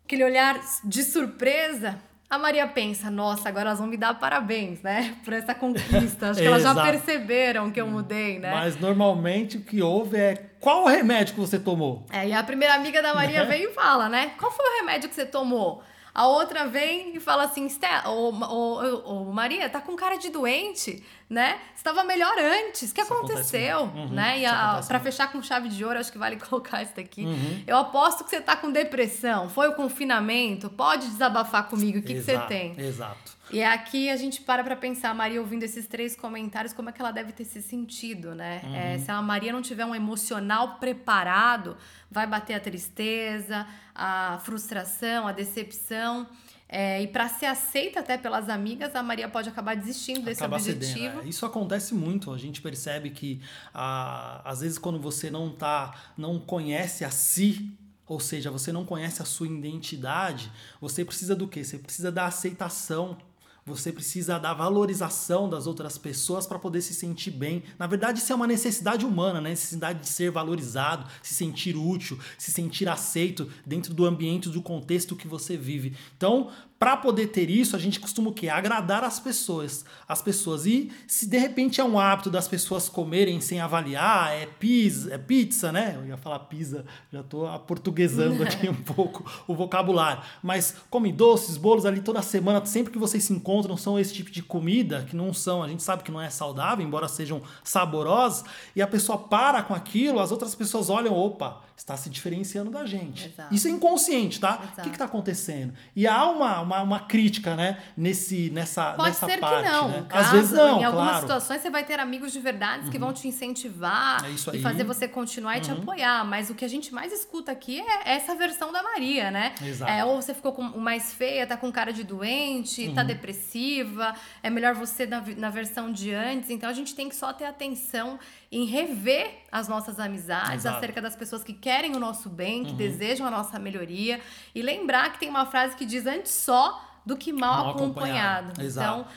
[0.03, 2.01] aquele olhar de surpresa.
[2.29, 5.15] A Maria pensa, nossa, agora elas vão me dar parabéns, né?
[5.25, 6.29] Por essa conquista.
[6.29, 8.51] Acho que elas já perceberam que eu mudei, né?
[8.51, 12.05] Mas normalmente o que houve é qual o remédio que você tomou?
[12.11, 13.49] É, e a primeira amiga da Maria né?
[13.49, 14.33] vem e fala, né?
[14.37, 15.81] Qual foi o remédio que você tomou?
[16.19, 17.65] A outra vem e fala assim,
[18.05, 21.57] ô, ô, ô, Maria, tá com cara de doente, né?
[21.73, 22.91] Estava melhor antes.
[22.91, 23.83] O que isso aconteceu?
[23.83, 24.41] Uhum, né?
[24.41, 27.23] E para fechar com chave de ouro, acho que vale colocar isso daqui.
[27.23, 27.63] Uhum.
[27.65, 29.47] Eu aposto que você tá com depressão.
[29.47, 30.69] Foi o confinamento?
[30.69, 31.99] Pode desabafar comigo.
[31.99, 32.77] O que, que você tem?
[32.77, 33.38] Exato.
[33.51, 36.91] E aqui a gente para para pensar, a Maria ouvindo esses três comentários, como é
[36.91, 38.61] que ela deve ter se sentido, né?
[38.63, 38.75] Uhum.
[38.75, 41.75] É, se a Maria não tiver um emocional preparado,
[42.11, 43.65] vai bater a tristeza,
[43.95, 46.27] a frustração, a decepção.
[46.71, 50.57] É, e para ser aceita até pelas amigas, a Maria pode acabar desistindo desse Acaba
[50.57, 50.85] objetivo.
[50.85, 51.27] Cedendo, é.
[51.27, 52.31] Isso acontece muito.
[52.31, 53.41] A gente percebe que
[53.73, 58.85] ah, às vezes quando você não tá, não conhece a si, ou seja, você não
[58.85, 61.63] conhece a sua identidade, você precisa do quê?
[61.63, 63.17] Você precisa da aceitação
[63.65, 67.63] você precisa da valorização das outras pessoas para poder se sentir bem.
[67.77, 69.51] Na verdade, isso é uma necessidade humana, né?
[69.51, 75.15] necessidade de ser valorizado, se sentir útil, se sentir aceito dentro do ambiente, do contexto
[75.15, 75.95] que você vive.
[76.17, 78.47] Então, para poder ter isso, a gente costuma o quê?
[78.47, 79.83] Agradar as pessoas.
[80.07, 80.65] As pessoas.
[80.65, 85.17] E se de repente é um hábito das pessoas comerem sem avaliar, é pizza, é
[85.17, 85.97] pizza, né?
[85.99, 90.23] Eu ia falar pizza, já estou aportuguesando aqui um pouco o vocabulário.
[90.41, 94.31] Mas come doces, bolos ali toda semana, sempre que vocês se encontram, são esse tipo
[94.31, 98.45] de comida que não são, a gente sabe que não é saudável, embora sejam saborosas,
[98.73, 102.85] e a pessoa para com aquilo, as outras pessoas olham, opa, está se diferenciando da
[102.85, 103.27] gente.
[103.27, 103.55] Exato.
[103.55, 104.59] Isso é inconsciente, tá?
[104.61, 104.81] Exato.
[104.81, 105.73] O que está acontecendo?
[105.95, 107.81] E há uma, uma, uma, crítica, né?
[107.95, 109.63] Nesse, nessa, Pode nessa ser parte.
[109.63, 109.87] Que não.
[109.87, 110.05] Né?
[110.09, 110.81] Caso, Às vezes não.
[110.81, 111.21] Em algumas claro.
[111.21, 112.91] situações você vai ter amigos de verdade uhum.
[112.91, 115.79] que vão te incentivar é e fazer você continuar e te uhum.
[115.79, 116.25] apoiar.
[116.25, 119.55] Mas o que a gente mais escuta aqui é essa versão da Maria, né?
[119.63, 119.89] Exato.
[119.89, 122.95] É, ou você ficou com, mais feia, tá com cara de doente, tá uhum.
[122.95, 124.13] tá depressiva,
[124.43, 126.49] é melhor você na, na versão de antes.
[126.49, 128.19] Então a gente tem que só ter atenção
[128.51, 130.77] em rever as nossas amizades, Exato.
[130.77, 132.77] acerca das pessoas que querem o nosso bem, que uhum.
[132.77, 134.19] desejam a nossa melhoria.
[134.55, 138.47] E lembrar que tem uma frase que diz antes só do que mal, mal acompanhado.
[138.47, 138.61] acompanhado.
[138.61, 139.01] Exato.
[139.01, 139.11] Então,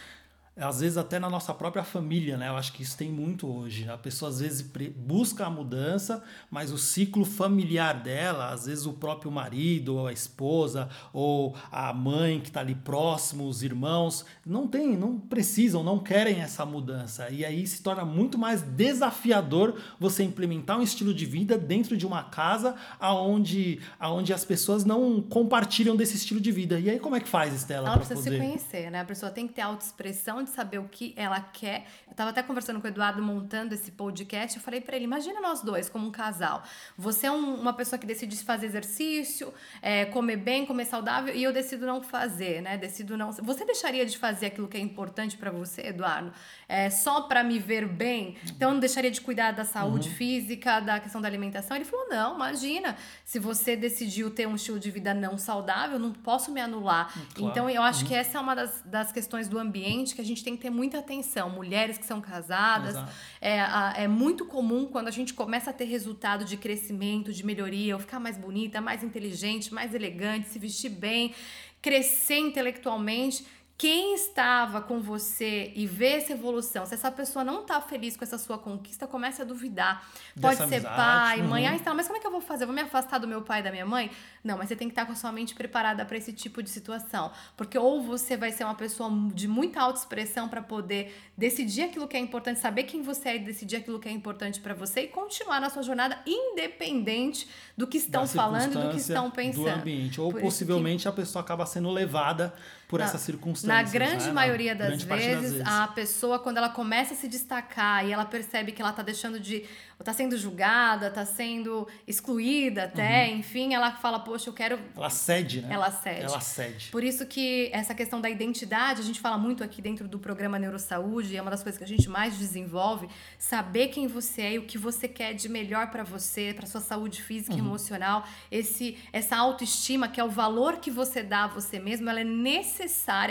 [0.55, 2.49] às vezes até na nossa própria família, né?
[2.49, 3.88] Eu acho que isso tem muito hoje.
[3.88, 8.93] A pessoa às vezes busca a mudança, mas o ciclo familiar dela, às vezes o
[8.93, 14.67] próprio marido, ou a esposa, ou a mãe que está ali próximo, os irmãos, não
[14.67, 17.31] tem, não precisam, não querem essa mudança.
[17.31, 22.07] E aí se torna muito mais desafiador você implementar um estilo de vida dentro de
[22.07, 26.79] uma casa aonde, aonde as pessoas não compartilham desse estilo de vida.
[26.79, 27.88] E aí como é que faz, Estela?
[27.88, 28.38] Ela precisa poder...
[28.38, 29.01] se conhecer, né?
[29.01, 31.87] A pessoa tem que ter autoexpressão de saber o que ela quer.
[32.09, 35.40] Eu tava até conversando com o Eduardo montando esse podcast, eu falei para ele, imagina
[35.40, 36.62] nós dois como um casal.
[36.96, 41.42] Você é um, uma pessoa que decide fazer exercício, é, comer bem, comer saudável, e
[41.42, 42.76] eu decido não fazer, né?
[42.76, 43.33] Decido não.
[43.33, 46.33] Você deixaria de fazer aquilo que é importante para você, Eduardo?
[46.68, 48.37] É, só para me ver bem?
[48.44, 50.14] Então eu não deixaria de cuidar da saúde uhum.
[50.14, 51.76] física, da questão da alimentação?
[51.76, 56.12] Ele falou: não, imagina, se você decidiu ter um estilo de vida não saudável, não
[56.12, 57.12] posso me anular.
[57.35, 57.50] Claro.
[57.50, 58.09] Então eu acho uhum.
[58.09, 60.71] que essa é uma das, das questões do ambiente que a gente tem que ter
[60.71, 61.51] muita atenção.
[61.51, 62.95] Mulheres que são casadas,
[63.40, 63.59] é,
[64.05, 68.01] é muito comum quando a gente começa a ter resultado de crescimento, de melhoria, ou
[68.01, 71.35] ficar mais bonita, mais inteligente, mais elegante, se vestir bem,
[71.81, 73.45] crescer intelectualmente
[73.83, 78.23] quem estava com você e vê essa evolução, se essa pessoa não está feliz com
[78.23, 80.09] essa sua conquista, comece a duvidar.
[80.40, 81.49] Pode Dessa ser amizade, pai, uhum.
[81.49, 82.62] mãe, ah, então, mas como é que eu vou fazer?
[82.62, 84.09] Eu vou me afastar do meu pai e da minha mãe?
[84.45, 86.71] Não, mas você tem que estar com a sua mente preparada para esse tipo de
[86.71, 87.33] situação.
[87.57, 92.16] Porque ou você vai ser uma pessoa de muita autoexpressão para poder decidir aquilo que
[92.16, 95.09] é importante, saber quem você é e decidir aquilo que é importante para você e
[95.09, 99.64] continuar na sua jornada independente do que estão falando, do que estão pensando.
[99.64, 100.21] Do ambiente.
[100.21, 101.09] Ou Por possivelmente que...
[101.09, 102.55] a pessoa acaba sendo levada
[102.92, 103.74] por na, essa circunstância.
[103.74, 104.33] Na grande né?
[104.33, 108.12] maioria das, grande vezes, das, vezes, a pessoa, quando ela começa a se destacar e
[108.12, 109.64] ela percebe que ela está deixando de
[110.02, 113.37] tá sendo julgada, tá sendo excluída até, uhum.
[113.37, 114.76] enfim, ela fala, poxa, eu quero.
[114.96, 115.72] Ela cede, né?
[115.72, 116.22] Ela cede.
[116.22, 116.90] Ela cede.
[116.90, 120.59] Por isso que essa questão da identidade, a gente fala muito aqui dentro do programa
[120.59, 124.59] Neurosaúde, é uma das coisas que a gente mais desenvolve, saber quem você é e
[124.59, 127.59] o que você quer de melhor para você, para sua saúde física uhum.
[127.59, 132.11] e emocional, esse essa autoestima, que é o valor que você dá a você mesmo,
[132.11, 132.82] ela é necessária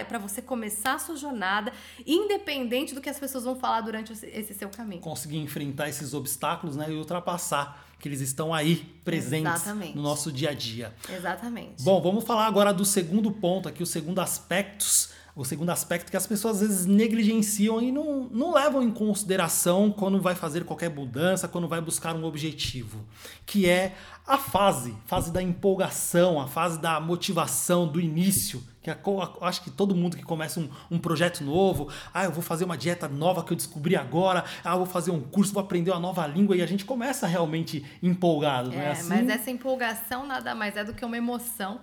[0.06, 1.72] para você começar a sua jornada,
[2.06, 5.02] independente do que as pessoas vão falar durante esse seu caminho.
[5.02, 9.96] Conseguir enfrentar esses obstáculos obstáculos né, e ultrapassar, que eles estão aí presentes Exatamente.
[9.96, 10.94] no nosso dia a dia.
[11.10, 11.84] Exatamente.
[11.84, 16.17] Bom, vamos falar agora do segundo ponto aqui, o segundo aspectos o segundo aspecto que
[16.17, 20.89] as pessoas às vezes negligenciam e não, não levam em consideração quando vai fazer qualquer
[20.89, 23.06] mudança, quando vai buscar um objetivo,
[23.46, 23.96] que é
[24.28, 28.98] a fase, fase da empolgação, a fase da motivação, do início, que é
[29.41, 32.78] acho que todo mundo que começa um, um, projeto novo, ah, eu vou fazer uma
[32.78, 36.00] dieta nova que eu descobri agora, ah, eu vou fazer um curso, vou aprender uma
[36.00, 39.10] nova língua e a gente começa realmente empolgado, é, não é assim?
[39.10, 41.80] Mas essa empolgação nada mais é do que uma emoção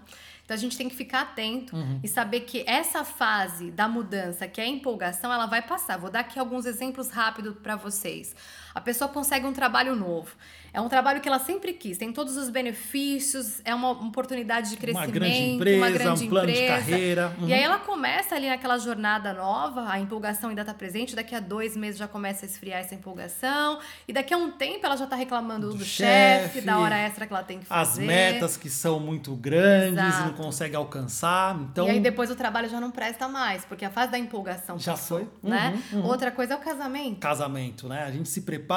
[0.49, 2.01] então a gente tem que ficar atento uhum.
[2.03, 5.99] e saber que essa fase da mudança, que é a empolgação, ela vai passar.
[5.99, 8.35] Vou dar aqui alguns exemplos rápidos para vocês.
[8.79, 10.31] A pessoa consegue um trabalho novo.
[10.73, 14.77] É um trabalho que ela sempre quis, tem todos os benefícios, é uma oportunidade de
[14.77, 16.63] crescimento, uma grande empresa, uma grande um plano empresa.
[16.63, 17.37] de carreira.
[17.41, 17.49] Uhum.
[17.49, 21.41] E aí ela começa ali naquela jornada nova, a empolgação ainda está presente, daqui a
[21.41, 25.05] dois meses já começa a esfriar essa empolgação, e daqui a um tempo ela já
[25.05, 28.03] está reclamando do, do chefe, da hora extra que ela tem que fazer.
[28.03, 30.23] As metas que são muito grandes Exato.
[30.23, 31.57] e não consegue alcançar.
[31.57, 31.89] Então...
[31.89, 34.93] E aí depois o trabalho já não presta mais, porque a fase da empolgação já
[34.93, 35.51] passou, foi.
[35.51, 35.83] Né?
[35.93, 36.07] Uhum, uhum.
[36.07, 37.21] Outra coisa é o casamento.
[37.21, 38.05] Casamento, né?
[38.05, 38.68] A gente se prepara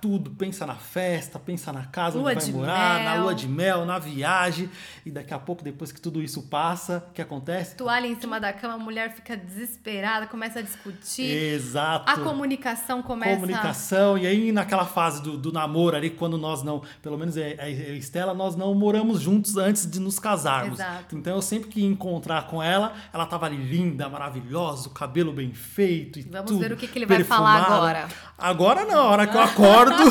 [0.00, 3.04] tudo, pensa na festa, pensa na casa lua onde vai morar, mel.
[3.04, 4.70] na lua de mel, na viagem,
[5.04, 7.76] e daqui a pouco, depois que tudo isso passa, o que acontece?
[7.76, 11.30] Toalha em cima da cama, a mulher fica desesperada, começa a discutir.
[11.30, 12.10] Exato.
[12.10, 13.34] A comunicação começa.
[13.34, 17.40] Comunicação, e aí naquela fase do, do namoro ali, quando nós não, pelo menos a,
[17.40, 20.78] a Estela, nós não moramos juntos antes de nos casarmos.
[20.78, 21.16] Exato.
[21.16, 25.32] Então eu sempre que ia encontrar com ela, ela tava ali linda, maravilhosa, o cabelo
[25.32, 28.08] bem feito e Vamos tudo, ver o que, que ele vai falar agora.
[28.38, 30.04] Agora não, a hora que eu acordo.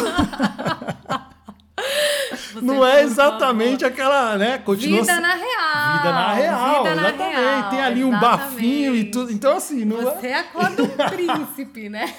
[2.53, 4.57] Você não é exatamente aquela, né?
[4.59, 5.97] Continua Vida na real.
[5.97, 7.17] Vida na real, Vida exatamente.
[7.17, 8.03] Na real, Tem ali exatamente.
[8.03, 9.31] um bafinho e tudo.
[9.31, 10.19] Então, assim, não Você é.
[10.19, 12.13] Você acorda um príncipe, né?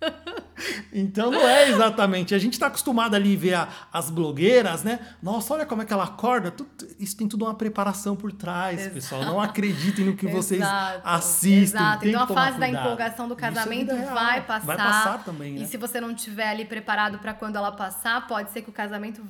[0.92, 2.34] Então não é exatamente.
[2.34, 5.00] A gente está acostumado ali a ver a, as blogueiras, né?
[5.22, 6.50] Nossa, olha como é que ela acorda.
[6.50, 8.94] Tudo, isso tem tudo uma preparação por trás, Exato.
[8.94, 9.24] pessoal.
[9.24, 11.00] Não acreditem no que vocês Exato.
[11.04, 11.80] assistem.
[11.80, 12.08] Exato.
[12.08, 12.72] então a fase cuidado.
[12.72, 14.66] da empolgação do é casamento é vai passar.
[14.66, 15.62] Vai passar também, né?
[15.62, 18.72] E se você não estiver ali preparado para quando ela passar, pode ser que o
[18.72, 19.22] casamento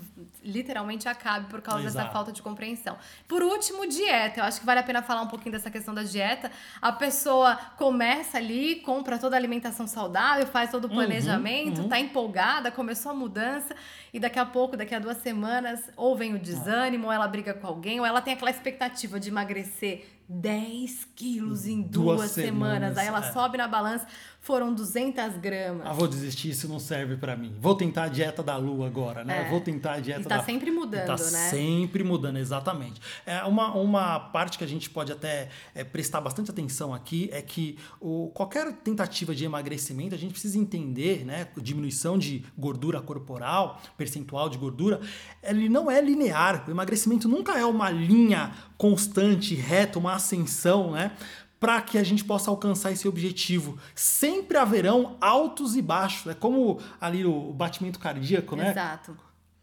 [0.45, 1.99] literalmente acabe por causa Exato.
[1.99, 2.97] dessa falta de compreensão.
[3.29, 4.41] Por último, dieta.
[4.41, 6.51] Eu acho que vale a pena falar um pouquinho dessa questão da dieta.
[6.81, 11.22] A pessoa começa ali, compra toda a alimentação saudável, faz todo o planejamento.
[11.22, 11.89] Uhum planejamento, uhum.
[11.89, 13.75] tá empolgada, começou a mudança
[14.13, 17.55] e daqui a pouco, daqui a duas semanas, ou vem o desânimo, ou ela briga
[17.55, 22.95] com alguém, ou ela tem aquela expectativa de emagrecer 10 quilos em duas, duas semanas.
[22.95, 22.99] semanas.
[22.99, 23.33] Aí ela é.
[23.33, 24.07] sobe na balança,
[24.43, 25.87] foram 200 gramas.
[25.87, 27.55] Ah, vou desistir, isso não serve para mim.
[27.61, 29.47] Vou tentar a dieta da lua agora, né?
[29.47, 29.49] É.
[29.49, 30.43] Vou tentar a dieta e tá da...
[30.43, 31.49] sempre mudando, tá né?
[31.49, 33.01] sempre mudando, exatamente.
[33.25, 37.41] É uma, uma parte que a gente pode até é, prestar bastante atenção aqui é
[37.41, 41.47] que o, qualquer tentativa de emagrecimento, a gente precisa entender, né?
[41.59, 45.01] Diminuição de gordura corporal, percentual de gordura,
[45.41, 46.65] ele não é linear.
[46.67, 51.13] O emagrecimento nunca é uma linha constante, reta, uma ascensão, né?
[51.63, 53.79] Para que a gente possa alcançar esse objetivo.
[53.95, 56.27] Sempre haverão altos e baixos.
[56.27, 58.73] É como ali o batimento cardíaco, né?
[58.73, 59.17] Exato.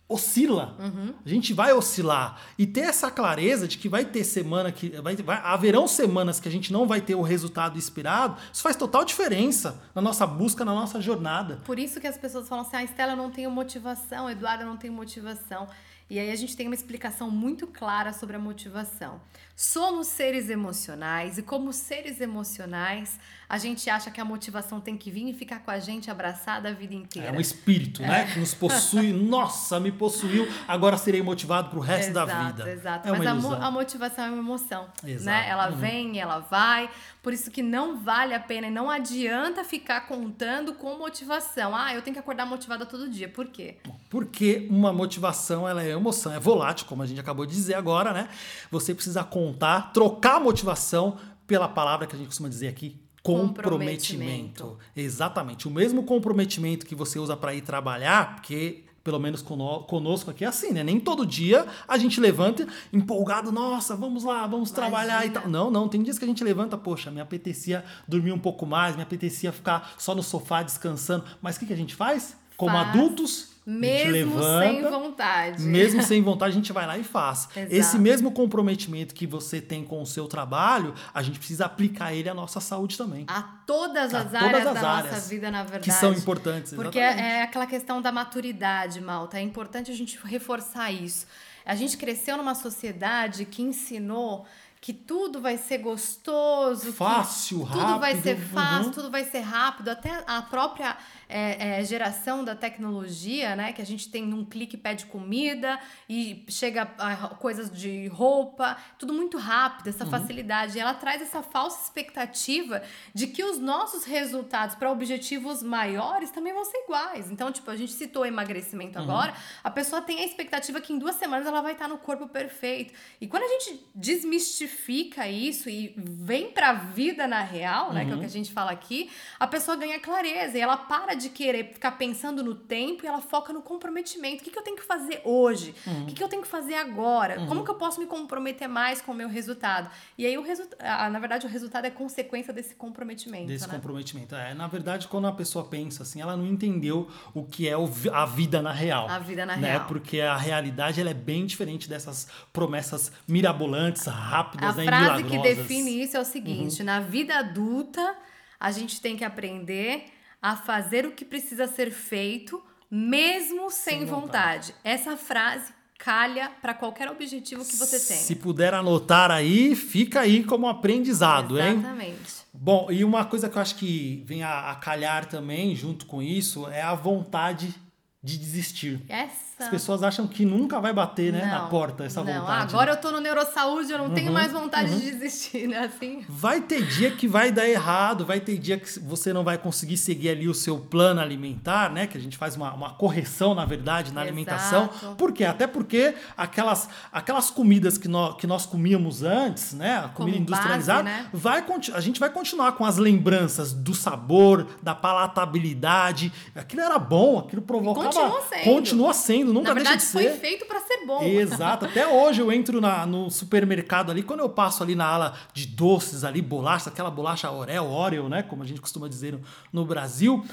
[0.07, 0.77] Oscila.
[0.79, 1.13] Uhum.
[1.25, 2.39] A gente vai oscilar.
[2.57, 4.91] E ter essa clareza de que vai ter semana que.
[5.01, 8.77] Vai, vai, haverão semanas que a gente não vai ter o resultado esperado, isso faz
[8.77, 11.59] total diferença na nossa busca, na nossa jornada.
[11.65, 14.77] Por isso que as pessoas falam assim: a ah, Estela não tem motivação, Eduardo não
[14.77, 15.67] tem motivação.
[16.09, 19.21] E aí a gente tem uma explicação muito clara sobre a motivação.
[19.61, 23.19] Somos seres emocionais e como seres emocionais,
[23.49, 26.69] a gente acha que a motivação tem que vir e ficar com a gente abraçada
[26.69, 27.29] a vida inteira.
[27.29, 28.11] É um espírito, né, é.
[28.11, 28.31] né?
[28.31, 29.11] Que nos possui.
[29.29, 32.71] Nossa, me possuiu, agora serei motivado pro resto exato, da vida.
[32.71, 35.11] Exato, é Mas a, a, motivação é uma emoção, né?
[35.11, 35.25] exato.
[35.25, 35.49] né?
[35.49, 35.77] Ela uhum.
[35.77, 36.89] vem, ela vai.
[37.23, 41.75] Por isso que não vale a pena e não adianta ficar contando com motivação.
[41.75, 43.27] Ah, eu tenho que acordar motivada todo dia.
[43.27, 43.77] Por quê?
[44.09, 48.13] Porque uma motivação, ela é emoção, é volátil, como a gente acabou de dizer agora,
[48.13, 48.29] né?
[48.71, 49.48] Você precisa contar,
[49.93, 54.63] trocar a motivação pela palavra que a gente costuma dizer aqui, comprometimento.
[54.63, 54.77] comprometimento.
[54.95, 55.67] Exatamente.
[55.67, 60.47] O mesmo comprometimento que você usa para ir trabalhar, porque pelo menos conosco aqui é
[60.47, 60.83] assim, né?
[60.83, 64.75] Nem todo dia a gente levanta empolgado, nossa, vamos lá, vamos Imagina.
[64.75, 65.47] trabalhar e tal.
[65.47, 68.95] Não, não, tem dias que a gente levanta, poxa, me apetecia dormir um pouco mais,
[68.95, 71.25] me apetecia ficar só no sofá descansando.
[71.41, 72.37] Mas o que, que a gente faz?
[72.55, 72.89] Como faz.
[72.89, 75.61] adultos, mesmo levanta, sem vontade.
[75.61, 77.47] Mesmo sem vontade, a gente vai lá e faz.
[77.55, 77.73] Exato.
[77.73, 82.27] Esse mesmo comprometimento que você tem com o seu trabalho, a gente precisa aplicar ele
[82.27, 83.25] à nossa saúde também.
[83.27, 85.83] A todas as a áreas todas as da áreas nossa vida, na verdade.
[85.83, 86.73] Que são importantes.
[86.73, 89.37] Porque é aquela questão da maturidade, Malta.
[89.37, 91.27] É importante a gente reforçar isso.
[91.65, 94.47] A gente cresceu numa sociedade que ensinou
[94.81, 98.91] que tudo vai ser gostoso, fácil, rápido, tudo vai ser fácil, uhum.
[98.91, 100.97] tudo vai ser rápido, até a própria
[101.29, 103.71] é, é, geração da tecnologia, né?
[103.71, 109.13] Que a gente tem num clique pede comida e chega a coisas de roupa, tudo
[109.13, 110.09] muito rápido, essa uhum.
[110.09, 110.79] facilidade.
[110.79, 112.81] Ela traz essa falsa expectativa
[113.13, 117.29] de que os nossos resultados para objetivos maiores também vão ser iguais.
[117.29, 119.03] Então, tipo, a gente citou emagrecimento uhum.
[119.03, 122.27] agora, a pessoa tem a expectativa que em duas semanas ela vai estar no corpo
[122.27, 122.91] perfeito.
[123.21, 128.11] E quando a gente desmistifica isso e vem para a vida na real, né, que
[128.11, 128.33] é o que a uhum.
[128.33, 132.55] gente fala aqui, a pessoa ganha clareza e ela para de querer ficar pensando no
[132.55, 134.41] tempo e ela foca no comprometimento.
[134.41, 135.75] O que, que eu tenho que fazer hoje?
[135.85, 136.03] Uhum.
[136.03, 137.39] O que, que eu tenho que fazer agora?
[137.39, 137.47] Uhum.
[137.47, 139.89] Como que eu posso me comprometer mais com o meu resultado?
[140.17, 143.47] E aí, o resultado, na verdade, o resultado é consequência desse comprometimento.
[143.47, 143.75] Desse né?
[143.75, 144.35] comprometimento.
[144.35, 147.73] É, na verdade, quando a pessoa pensa assim, ela não entendeu o que é
[148.13, 149.07] a vida na real.
[149.09, 149.71] A vida na né?
[149.71, 149.85] real.
[149.87, 155.37] Porque a realidade ela é bem diferente dessas promessas mirabolantes, rápidas, a né, frase que
[155.39, 156.85] define isso é o seguinte: uhum.
[156.85, 158.15] na vida adulta,
[158.59, 160.05] a gente tem que aprender
[160.41, 164.71] a fazer o que precisa ser feito, mesmo sem, sem vontade.
[164.71, 164.75] vontade.
[164.83, 168.19] Essa frase calha para qualquer objetivo que você tenha.
[168.21, 171.75] Se puder anotar aí, fica aí como aprendizado, Exatamente.
[171.75, 171.79] hein?
[171.79, 172.33] Exatamente.
[172.53, 176.21] Bom, e uma coisa que eu acho que vem a, a calhar também, junto com
[176.21, 177.75] isso, é a vontade
[178.21, 179.01] de desistir.
[179.07, 179.49] Essa.
[179.59, 182.33] As pessoas acham que nunca vai bater né, na porta essa não.
[182.33, 182.73] vontade.
[182.73, 182.97] Agora né?
[182.97, 184.99] eu tô no neurosaúde, eu não uhum, tenho mais vontade uhum.
[184.99, 185.79] de desistir, né?
[185.79, 186.23] Assim.
[186.29, 189.97] Vai ter dia que vai dar errado, vai ter dia que você não vai conseguir
[189.97, 192.07] seguir ali o seu plano alimentar, né?
[192.07, 194.27] Que a gente faz uma, uma correção, na verdade, na Exato.
[194.27, 194.89] alimentação.
[195.17, 195.43] Por quê?
[195.43, 199.97] Até porque aquelas, aquelas comidas que nós, que nós comíamos antes, né?
[199.97, 201.29] A comida Como industrializada, base, né?
[201.33, 206.31] vai, a gente vai continuar com as lembranças do sabor, da palatabilidade.
[206.55, 208.08] Aquilo era bom, aquilo provocava.
[208.13, 208.63] Continua sendo.
[208.63, 210.39] Continua sendo nunca Na verdade, deixa de foi ser.
[210.39, 211.23] feito para ser bom.
[211.23, 211.85] Exato.
[211.85, 215.65] Até hoje eu entro na, no supermercado ali, quando eu passo ali na ala de
[215.67, 218.43] doces ali, bolacha, aquela bolacha Oreo, Oreo, né?
[218.43, 219.41] Como a gente costuma dizer no,
[219.71, 220.43] no Brasil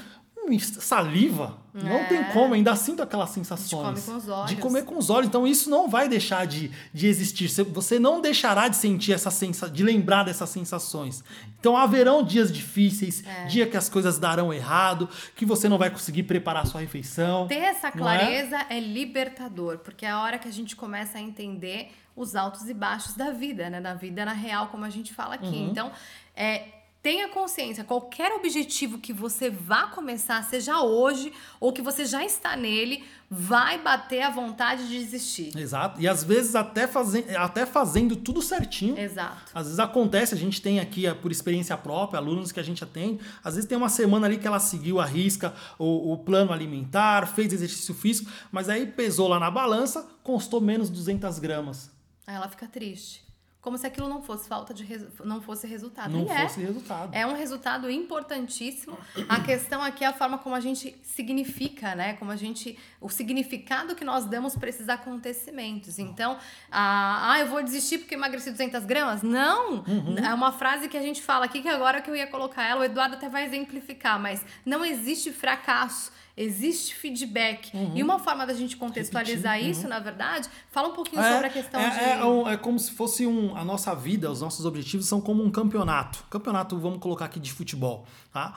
[0.59, 1.57] saliva.
[1.75, 1.83] É.
[1.83, 2.23] Não tem é.
[2.33, 4.05] como, ainda sinto aquelas sensações.
[4.05, 4.49] De comer com os olhos.
[4.49, 5.27] De comer com os olhos.
[5.27, 7.47] Então isso não vai deixar de, de existir.
[7.65, 11.23] Você não deixará de sentir essa sensação, de lembrar dessas sensações.
[11.59, 13.45] Então haverão dias difíceis, é.
[13.45, 17.47] dia que as coisas darão errado, que você não vai conseguir preparar a sua refeição.
[17.47, 17.91] Ter essa é?
[17.91, 18.77] clareza é?
[18.77, 22.73] é libertador, porque é a hora que a gente começa a entender os altos e
[22.73, 23.79] baixos da vida, né?
[23.79, 25.45] Da vida na real, como a gente fala aqui.
[25.45, 25.69] Uhum.
[25.69, 25.91] Então,
[26.35, 26.63] é,
[27.01, 32.55] Tenha consciência, qualquer objetivo que você vá começar, seja hoje ou que você já está
[32.55, 35.57] nele, vai bater a vontade de desistir.
[35.57, 36.01] Exato.
[36.01, 38.97] E às vezes até, faze até fazendo tudo certinho.
[38.97, 39.51] Exato.
[39.53, 43.23] Às vezes acontece, a gente tem aqui, por experiência própria, alunos que a gente atende,
[43.43, 47.27] às vezes tem uma semana ali que ela seguiu a risca o, o plano alimentar,
[47.27, 51.91] fez exercício físico, mas aí pesou lá na balança, constou menos 200 gramas.
[52.25, 53.26] Aí ela fica triste.
[53.67, 54.87] Como se aquilo não fosse falta de
[55.25, 56.09] não fosse resultado.
[56.09, 56.65] Não e fosse é.
[56.65, 57.13] resultado.
[57.13, 58.97] É um resultado importantíssimo.
[59.27, 62.13] A questão aqui é a forma como a gente significa, né?
[62.13, 62.79] Como a gente.
[63.01, 65.99] O significado que nós damos para esses acontecimentos.
[65.99, 66.37] Então,
[66.71, 69.21] ah, ah, eu vou desistir porque emagreci 200 gramas?
[69.21, 69.83] Não!
[69.85, 70.15] Uhum.
[70.17, 72.79] É uma frase que a gente fala aqui que agora que eu ia colocar ela,
[72.79, 77.75] o Eduardo até vai exemplificar, mas não existe fracasso existe feedback.
[77.75, 77.93] Uhum.
[77.95, 79.89] E uma forma da gente contextualizar isso, uhum.
[79.89, 81.99] na verdade, fala um pouquinho é, sobre a questão é, de.
[81.99, 83.57] É, é, como se fosse um.
[83.57, 86.23] A nossa vida, os nossos objetivos são como um campeonato.
[86.29, 88.05] Campeonato, vamos colocar aqui de futebol.
[88.31, 88.53] Tá?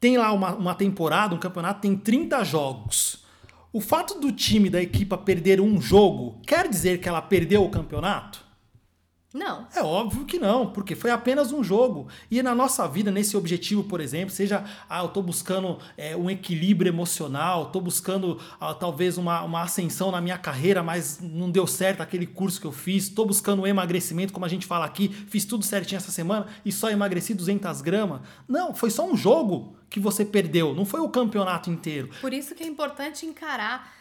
[0.00, 3.24] Tem lá uma, uma temporada, um campeonato tem 30 jogos.
[3.72, 7.70] O fato do time, da equipa perder um jogo, quer dizer que ela perdeu o
[7.70, 8.44] campeonato?
[9.34, 9.66] Não.
[9.74, 12.06] É óbvio que não, porque foi apenas um jogo.
[12.30, 16.30] E na nossa vida, nesse objetivo, por exemplo, seja, ah, eu estou buscando é, um
[16.30, 21.66] equilíbrio emocional, estou buscando ah, talvez uma, uma ascensão na minha carreira, mas não deu
[21.66, 25.08] certo aquele curso que eu fiz, estou buscando um emagrecimento, como a gente fala aqui,
[25.08, 28.20] fiz tudo certinho essa semana e só emagreci 200 gramas.
[28.46, 32.08] Não, foi só um jogo que você perdeu, não foi o campeonato inteiro.
[32.20, 33.92] Por isso que é importante encarar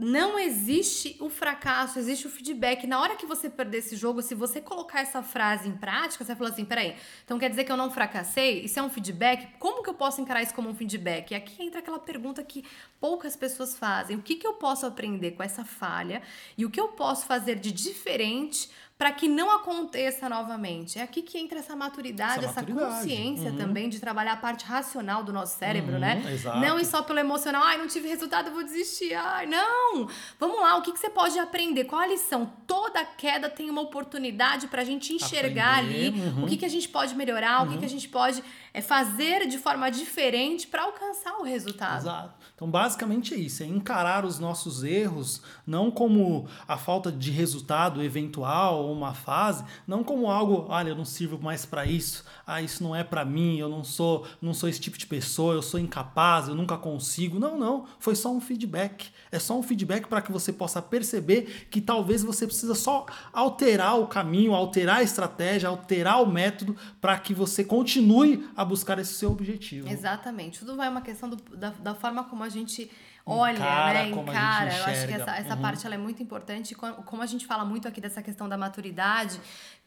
[0.00, 2.86] não existe o fracasso, existe o feedback.
[2.86, 6.28] Na hora que você perder esse jogo, se você colocar essa frase em prática, você
[6.28, 8.64] vai falar assim: peraí, então quer dizer que eu não fracassei?
[8.64, 9.48] Isso é um feedback?
[9.58, 11.32] Como que eu posso encarar isso como um feedback?
[11.32, 12.64] E aqui entra aquela pergunta que
[12.98, 16.22] poucas pessoas fazem: o que, que eu posso aprender com essa falha
[16.56, 20.98] e o que eu posso fazer de diferente para que não aconteça novamente.
[20.98, 23.56] É aqui que entra essa maturidade, essa, essa consciência uhum.
[23.56, 26.22] também de trabalhar a parte racional do nosso cérebro, uhum, né?
[26.30, 26.58] Exato.
[26.58, 29.14] Não ir só pelo emocional, ai, não tive resultado, vou desistir.
[29.14, 30.06] Ai, não!
[30.38, 31.84] Vamos lá, o que, que você pode aprender?
[31.84, 32.52] Qual a lição?
[32.66, 36.44] Toda queda tem uma oportunidade para a gente enxergar Aprender, ali uhum.
[36.44, 37.88] o que, que a gente pode melhorar, o que, que a uhum.
[37.88, 42.02] gente pode é, fazer de forma diferente para alcançar o resultado.
[42.02, 42.34] Exato.
[42.54, 48.02] Então, basicamente é isso: é encarar os nossos erros não como a falta de resultado
[48.02, 52.60] eventual ou uma fase, não como algo, olha, eu não sirvo mais para isso, ah,
[52.60, 55.62] isso não é para mim, eu não sou, não sou esse tipo de pessoa, eu
[55.62, 57.38] sou incapaz, eu nunca consigo.
[57.38, 57.86] Não, não.
[57.98, 59.10] Foi só um feedback.
[59.30, 63.98] É só um feedback para que você possa perceber que talvez você precisa só alterar
[63.98, 69.14] o caminho, alterar a estratégia, alterar o método para que você continue a buscar esse
[69.14, 69.88] seu objetivo.
[69.88, 70.58] Exatamente.
[70.58, 72.90] Tudo vai uma questão do, da, da forma como a gente
[73.24, 74.08] olha, encara, né?
[74.10, 74.76] Encara.
[74.76, 75.62] Eu acho que essa, essa uhum.
[75.62, 76.74] parte ela é muito importante.
[76.74, 79.40] Como a gente fala muito aqui dessa questão da maturidade,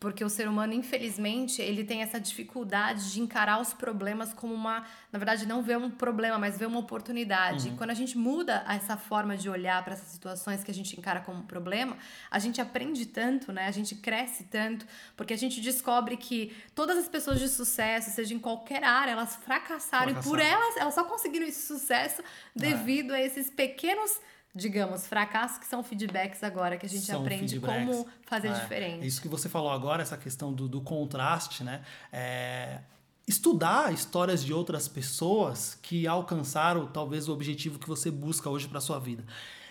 [0.04, 4.86] porque o ser humano, infelizmente, ele tem essa dificuldade de encarar os problemas como uma.
[5.10, 7.70] Na verdade, não ver um problema, mas ver uma oportunidade.
[7.70, 7.74] Uhum.
[7.74, 11.00] E quando a gente muda essa forma de olhar para essas situações que a gente
[11.00, 11.96] encara como um problema,
[12.30, 13.66] a gente aprende tanto, né?
[13.66, 14.86] A gente cresce tanto,
[15.16, 19.38] porque a gente descobre que todas as pessoas de sucesso, seja em qualquer área, elas
[19.38, 20.20] fracassaram, fracassaram.
[20.20, 22.26] e por elas, elas só conseguiram esse sucesso é.
[22.54, 23.20] devido é.
[23.20, 24.20] a esses pequenos
[24.56, 27.96] digamos, fracassos que são feedbacks agora, que a gente são aprende feedbacks.
[27.96, 29.08] como fazer é, diferente.
[29.08, 31.82] Isso que você falou agora, essa questão do, do contraste, né?
[32.12, 32.80] É,
[33.28, 38.80] estudar histórias de outras pessoas que alcançaram talvez o objetivo que você busca hoje para
[38.80, 39.24] sua vida.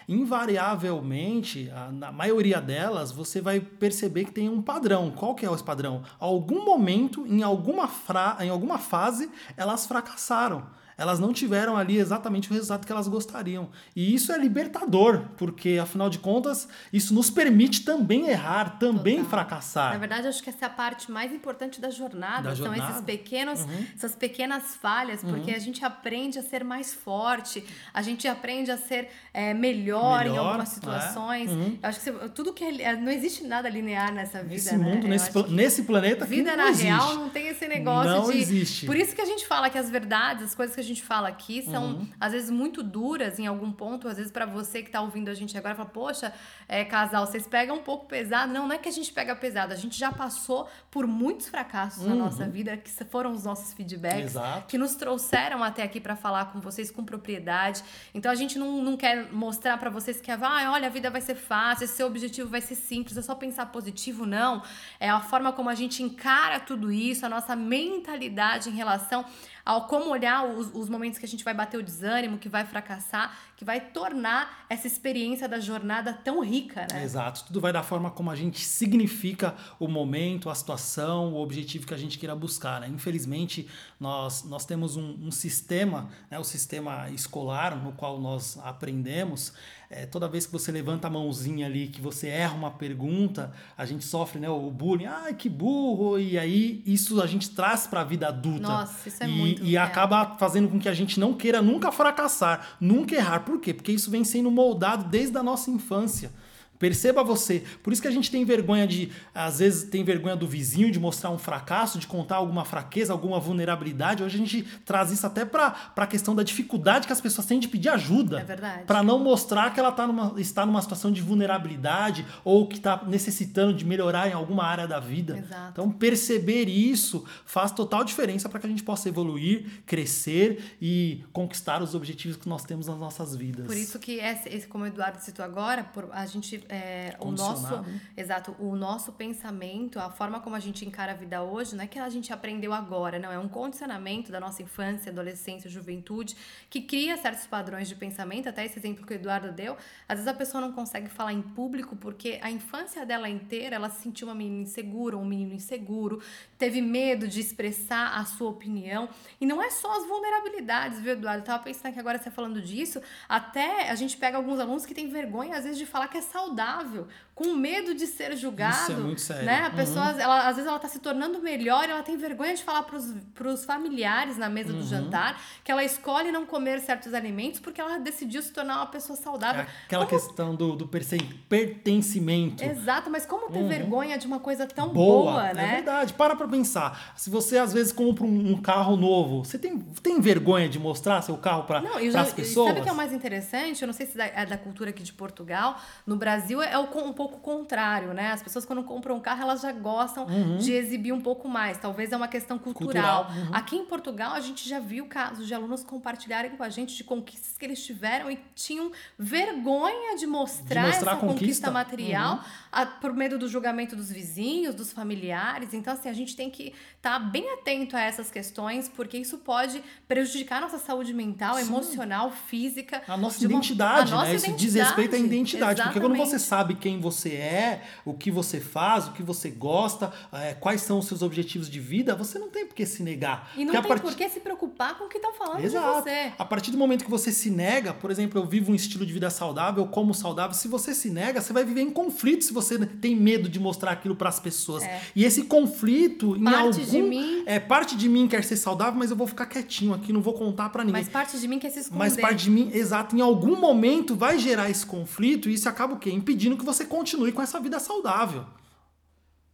[0.09, 5.12] Invariavelmente, na maioria delas, você vai perceber que tem um padrão.
[5.12, 6.03] Qual que é esse padrão?
[6.18, 10.66] Algum momento, em alguma, fra em alguma fase, elas fracassaram
[11.03, 13.69] elas não tiveram ali exatamente o resultado que elas gostariam.
[13.95, 19.31] E isso é libertador, porque afinal de contas, isso nos permite também errar, também Total.
[19.31, 19.93] fracassar.
[19.93, 22.51] Na verdade, acho que essa é a parte mais importante da jornada.
[22.51, 22.93] Da São jornada.
[22.93, 23.87] esses pequenos, uhum.
[23.97, 25.57] essas pequenas falhas, porque uhum.
[25.57, 30.27] a gente aprende a ser mais forte, a gente aprende a ser é, melhor, melhor,
[30.27, 30.75] em algumas é.
[30.75, 31.51] situações.
[31.51, 31.53] É.
[31.53, 31.79] Uhum.
[31.83, 34.55] Eu acho que tudo que é, não existe nada linear nessa vida.
[34.55, 34.85] Nesse né?
[34.85, 36.87] mundo, nesse, pl nesse planeta, vida na existe.
[36.87, 38.38] real não tem esse negócio não de.
[38.38, 38.87] Existe.
[38.87, 41.29] Por isso que a gente fala que as verdades, as coisas que a gente fala
[41.29, 42.09] aqui são, uhum.
[42.19, 44.09] às vezes, muito duras em algum ponto.
[44.09, 46.33] Às vezes, para você que tá ouvindo a gente agora, fala, poxa,
[46.69, 48.53] é, casal, vocês pegam um pouco pesado.
[48.53, 49.73] Não, não é que a gente pega pesado.
[49.73, 52.09] A gente já passou por muitos fracassos uhum.
[52.09, 54.67] na nossa vida, que foram os nossos feedbacks, Exato.
[54.67, 57.83] que nos trouxeram até aqui para falar com vocês com propriedade.
[58.13, 61.21] Então, a gente não, não quer mostrar para vocês que, ah, olha, a vida vai
[61.21, 64.27] ser fácil, esse seu objetivo vai ser simples, é só pensar positivo.
[64.27, 64.63] Não.
[64.99, 69.25] É a forma como a gente encara tudo isso, a nossa mentalidade em relação
[69.65, 72.64] ao como olhar os, os momentos que a gente vai bater o desânimo, que vai
[72.64, 77.05] fracassar, que vai tornar essa experiência da jornada tão rica, né?
[77.05, 77.45] Exato.
[77.45, 81.95] Tudo vai da forma como a gente significa o momento, a situação, o objetivo que
[81.95, 82.81] a gente queira buscar.
[82.81, 82.88] Né?
[82.88, 83.68] Infelizmente,
[83.99, 89.53] nós, nós temos um, um sistema, né, o sistema escolar, no qual nós aprendemos.
[89.95, 93.85] É, toda vez que você levanta a mãozinha ali, que você erra uma pergunta, a
[93.85, 98.01] gente sofre né, o bullying, ai que burro, e aí isso a gente traz para
[98.01, 98.67] a vida adulta.
[98.67, 99.63] Nossa, isso é e, muito.
[99.63, 103.41] E acaba fazendo com que a gente não queira nunca fracassar, nunca errar.
[103.41, 103.75] Por quê?
[103.75, 106.33] Porque isso vem sendo moldado desde a nossa infância.
[106.83, 107.62] Perceba você.
[107.81, 110.99] Por isso que a gente tem vergonha de, às vezes, tem vergonha do vizinho, de
[110.99, 114.25] mostrar um fracasso, de contar alguma fraqueza, alguma vulnerabilidade.
[114.25, 117.61] Hoje a gente traz isso até para a questão da dificuldade que as pessoas têm
[117.61, 118.40] de pedir ajuda.
[118.40, 118.83] É verdade.
[118.83, 123.01] Para não mostrar que ela tá numa, está numa situação de vulnerabilidade ou que está
[123.07, 125.38] necessitando de melhorar em alguma área da vida.
[125.38, 125.71] Exato.
[125.71, 131.81] Então, perceber isso faz total diferença para que a gente possa evoluir, crescer e conquistar
[131.81, 133.68] os objetivos que nós temos nas nossas vidas.
[133.68, 137.85] Por isso que esse, como o Eduardo citou agora, a gente é, o nosso
[138.17, 141.87] exato, o nosso pensamento, a forma como a gente encara a vida hoje, não é
[141.87, 146.35] que a gente aprendeu agora, não é um condicionamento da nossa infância, adolescência, juventude
[146.71, 148.49] que cria certos padrões de pensamento.
[148.49, 149.77] Até esse exemplo que o Eduardo deu,
[150.09, 153.90] às vezes a pessoa não consegue falar em público porque a infância dela inteira ela
[153.90, 156.23] se sentiu uma menina insegura, um menino inseguro,
[156.57, 159.11] teve medo de expressar a sua opinião.
[159.38, 161.42] E não é só as vulnerabilidades, viu, Eduardo?
[161.42, 164.94] Eu tava pensando que agora você falando disso, até a gente pega alguns alunos que
[164.94, 168.75] têm vergonha, às vezes, de falar que é saudável, saudável, com medo de ser julgado.
[168.77, 169.45] Isso é muito sério.
[169.47, 169.63] Né?
[169.63, 169.75] A Uhum.
[169.77, 173.13] pessoa, ela, às vezes, ela tá se tornando melhor, ela tem vergonha de falar pros,
[173.35, 174.81] pros familiares na mesa Uhum.
[174.81, 178.87] do jantar que ela escolhe não comer certos alimentos porque ela decidiu se tornar uma
[178.87, 179.63] pessoa saudável.
[179.63, 182.63] É aquela Como- questão do, do pertencimento.
[182.63, 184.93] Exato, mas como ter vergonha de uma coisa tão Uhum.
[184.95, 185.75] Boa, boa, é né?
[185.77, 186.13] verdade.
[186.13, 187.13] Para pra pensar.
[187.17, 191.23] Se você às vezes compra um, um carro novo, você tem, tem vergonha de mostrar
[191.23, 192.69] seu carro para e as pessoas?
[192.69, 193.81] sabe o que é o mais interessante?
[193.83, 195.79] Eu não sei se da- é da cultura aqui de Portugal.
[196.07, 198.33] No Brasil é o um pouco contrário, né?
[198.33, 200.27] As pessoas quando compram um carro, elas já gostam
[200.58, 201.79] de exibir um pouco mais.
[201.79, 203.27] Talvez é uma questão cultural.
[203.27, 203.54] Cultural, uhum.
[203.54, 207.04] Aqui em Portugal, a gente já viu casos de alunos compartilharem com a gente de
[207.04, 208.90] conquistas que eles tiveram e tinham
[209.37, 211.66] vergonha de mostrar, mostrar essa a conquista, conquista?
[211.68, 211.73] Uhum.
[211.75, 215.75] material a- por medo do julgamento dos vizinhos, dos familiares.
[215.75, 219.83] Então, assim, a gente tem que estar bem atento a essas questões, porque isso pode
[220.08, 221.62] prejudicar a nossa saúde mental, Sim.
[221.62, 223.02] emocional, física.
[223.06, 224.35] A nossa de uma- identidade, a nossa né?
[224.37, 225.83] Isso diz respeito à identidade.
[225.83, 226.42] Porque quando você Exatamente.
[226.48, 230.98] sabe quem você é, o que você faz, o que você gosta, é, quais são
[230.98, 233.50] os seus objetivos de vida, você não tem por que se negar.
[233.56, 235.98] E não tem partir- por que se preocupar com o que estão falando Exato.
[235.98, 236.33] de você.
[236.38, 239.13] A partir do momento que você se nega, por exemplo, eu vivo um estilo de
[239.13, 242.52] vida saudável, eu como saudável, se você se nega, você vai viver em conflito se
[242.52, 244.83] você tem medo de mostrar aquilo para as pessoas.
[244.83, 245.00] É.
[245.15, 248.98] E esse conflito em Parte algum de mim- é parte de mim quer ser saudável,
[248.98, 251.02] mas eu vou ficar quietinho aqui, não vou contar para ninguém.
[251.02, 251.98] Mas parte de mim quer se esconder.
[251.98, 255.94] Mas parte de mim, exato, em algum momento vai gerar esse conflito e isso acaba
[255.94, 256.10] o quê?
[256.10, 257.02] Impedindo que você continue
[257.33, 258.44] com essa vida saudável.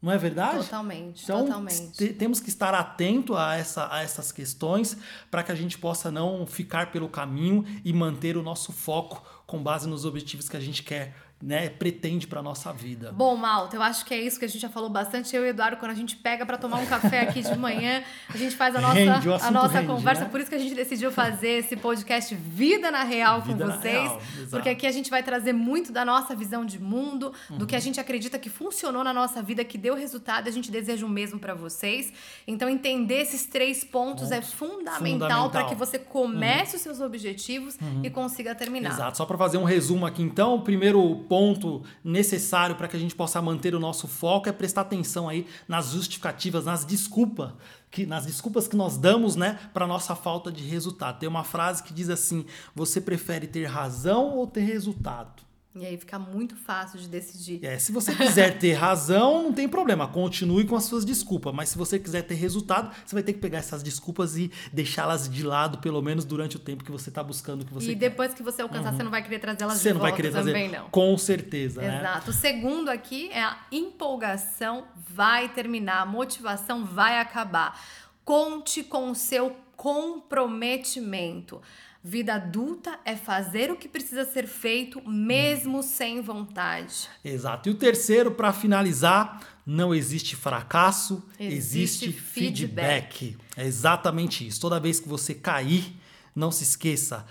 [0.01, 0.59] Não é verdade?
[0.59, 1.90] Totalmente, Então, totalmente.
[1.96, 4.96] te- temos que estar atento a, essa, a essas questões
[5.28, 9.61] para que a gente possa não ficar pelo caminho e manter o nosso foco com
[9.61, 13.12] base nos objetivos que a gente quer, né, pretende para nossa vida.
[13.12, 15.34] Bom, Malta, eu acho que é isso que a gente já falou bastante.
[15.36, 18.03] Eu e o Eduardo, quando a gente pega pra tomar um café aqui de manhã,
[18.28, 20.22] a gente faz a nossa, Rende, a nossa rende, conversa.
[20.24, 20.28] né?
[20.30, 23.93] Por isso que a gente decidiu fazer esse podcast Vida na Real Vida com vocês.
[24.11, 24.20] Real,
[24.51, 27.66] porque aqui a gente vai trazer muito da nossa visão de mundo, do Uhum.
[27.66, 31.07] que a gente acredita que funcionou na nossa vida, que deu resultado, a gente deseja
[31.07, 32.12] o mesmo pra vocês.
[32.47, 35.45] Então, entender esses três pontos é fundamental Fundamental.
[35.45, 35.51] Uhum.
[35.51, 38.91] para que você comece os seus objetivos e consiga terminar.
[38.91, 39.16] Exato.
[39.18, 43.14] Só para fazer um resumo aqui, então, o primeiro ponto necessário para que a gente
[43.14, 47.53] possa manter o nosso foco é prestar atenção aí nas justificativas, nas desculpas,
[47.91, 51.18] que nas desculpas que nós damos, né, para nossa falta de resultado.
[51.18, 55.47] Tem uma frase que diz assim: você prefere ter razão ou ter resultado?
[55.74, 57.64] E aí fica muito fácil de decidir.
[57.64, 61.54] É, se você quiser ter razão, não tem problema, continue com as suas desculpas.
[61.54, 65.28] Mas se você quiser ter resultado, você vai ter que pegar essas desculpas e deixá-las
[65.28, 67.94] de lado, pelo menos durante o tempo que você está buscando o que você E
[67.94, 68.10] quer.
[68.10, 69.82] depois que você alcançar, você não vai querer trazer elas Uhum.
[69.82, 70.88] Você de não volta vai querer trazer, também, não.
[70.90, 71.98] com certeza, né?
[71.98, 72.30] Exato.
[72.30, 77.78] O segundo aqui é a empolgação vai terminar, a motivação vai acabar.
[78.24, 81.60] Conte com o seu comprometimento.
[82.09, 87.06] Vida adulta é fazer o que precisa ser feito, mesmo sem vontade.
[87.22, 87.68] Exato.
[87.68, 93.36] E o terceiro, para finalizar, não existe fracasso, Existe existe, feedback.
[93.54, 94.59] É exatamente isso.
[94.59, 95.94] Toda vez que você cair,
[96.34, 97.26] não se esqueça,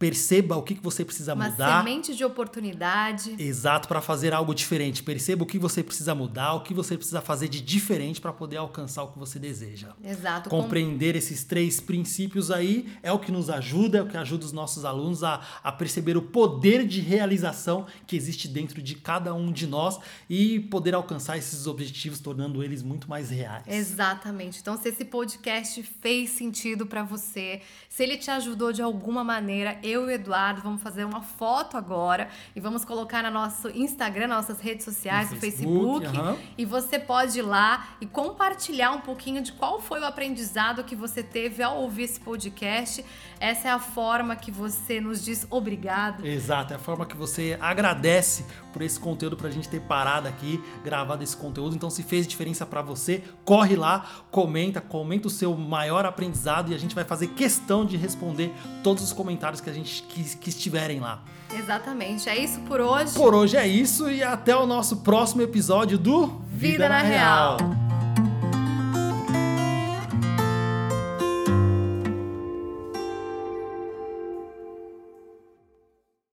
[0.00, 1.78] perceba o que, que você precisa Uma mudar.
[1.78, 3.36] semente de oportunidade.
[3.38, 5.02] Exato, para fazer algo diferente.
[5.02, 8.56] Perceba o que você precisa mudar, o que você precisa fazer de diferente para poder
[8.56, 9.88] alcançar o que você deseja.
[10.02, 10.48] Exato.
[10.48, 14.46] com- Compreender esses três princípios aí é o que nos ajuda, é o que ajuda
[14.46, 19.34] os nossos alunos a, a perceber o poder de realização que existe dentro de cada
[19.34, 19.98] um de nós
[20.30, 23.64] e poder alcançar esses objetivos, tornando eles muito mais reais.
[23.66, 24.60] Exatamente.
[24.60, 29.78] Então, se esse podcast fez sentido pra você, se ele te ajudou de alguma maneira,
[29.90, 34.28] eu e o Eduardo vamos fazer uma foto agora e vamos colocar no nosso Instagram,
[34.28, 36.06] nas nossas redes sociais, no, no Facebook.
[36.06, 36.38] Facebook uhum.
[36.56, 40.94] E você pode ir lá e compartilhar um pouquinho de qual foi o aprendizado que
[40.94, 43.04] você teve ao ouvir esse podcast.
[43.40, 46.26] Essa é a forma que você nos diz obrigado.
[46.26, 50.62] Exato, é a forma que você agradece por esse conteúdo, pra gente ter parado aqui,
[50.84, 51.74] gravado esse conteúdo.
[51.74, 56.74] Então, se fez diferença para você, corre lá, comenta, comenta o seu maior aprendizado e
[56.74, 60.48] a gente vai fazer questão de responder todos os comentários que a gente que, que
[60.48, 61.22] estiverem lá.
[61.52, 62.28] Exatamente.
[62.28, 63.14] É isso por hoje.
[63.14, 67.08] Por hoje é isso e até o nosso próximo episódio do Vida, Vida na, na,
[67.08, 67.56] Real.
[67.56, 67.99] Real.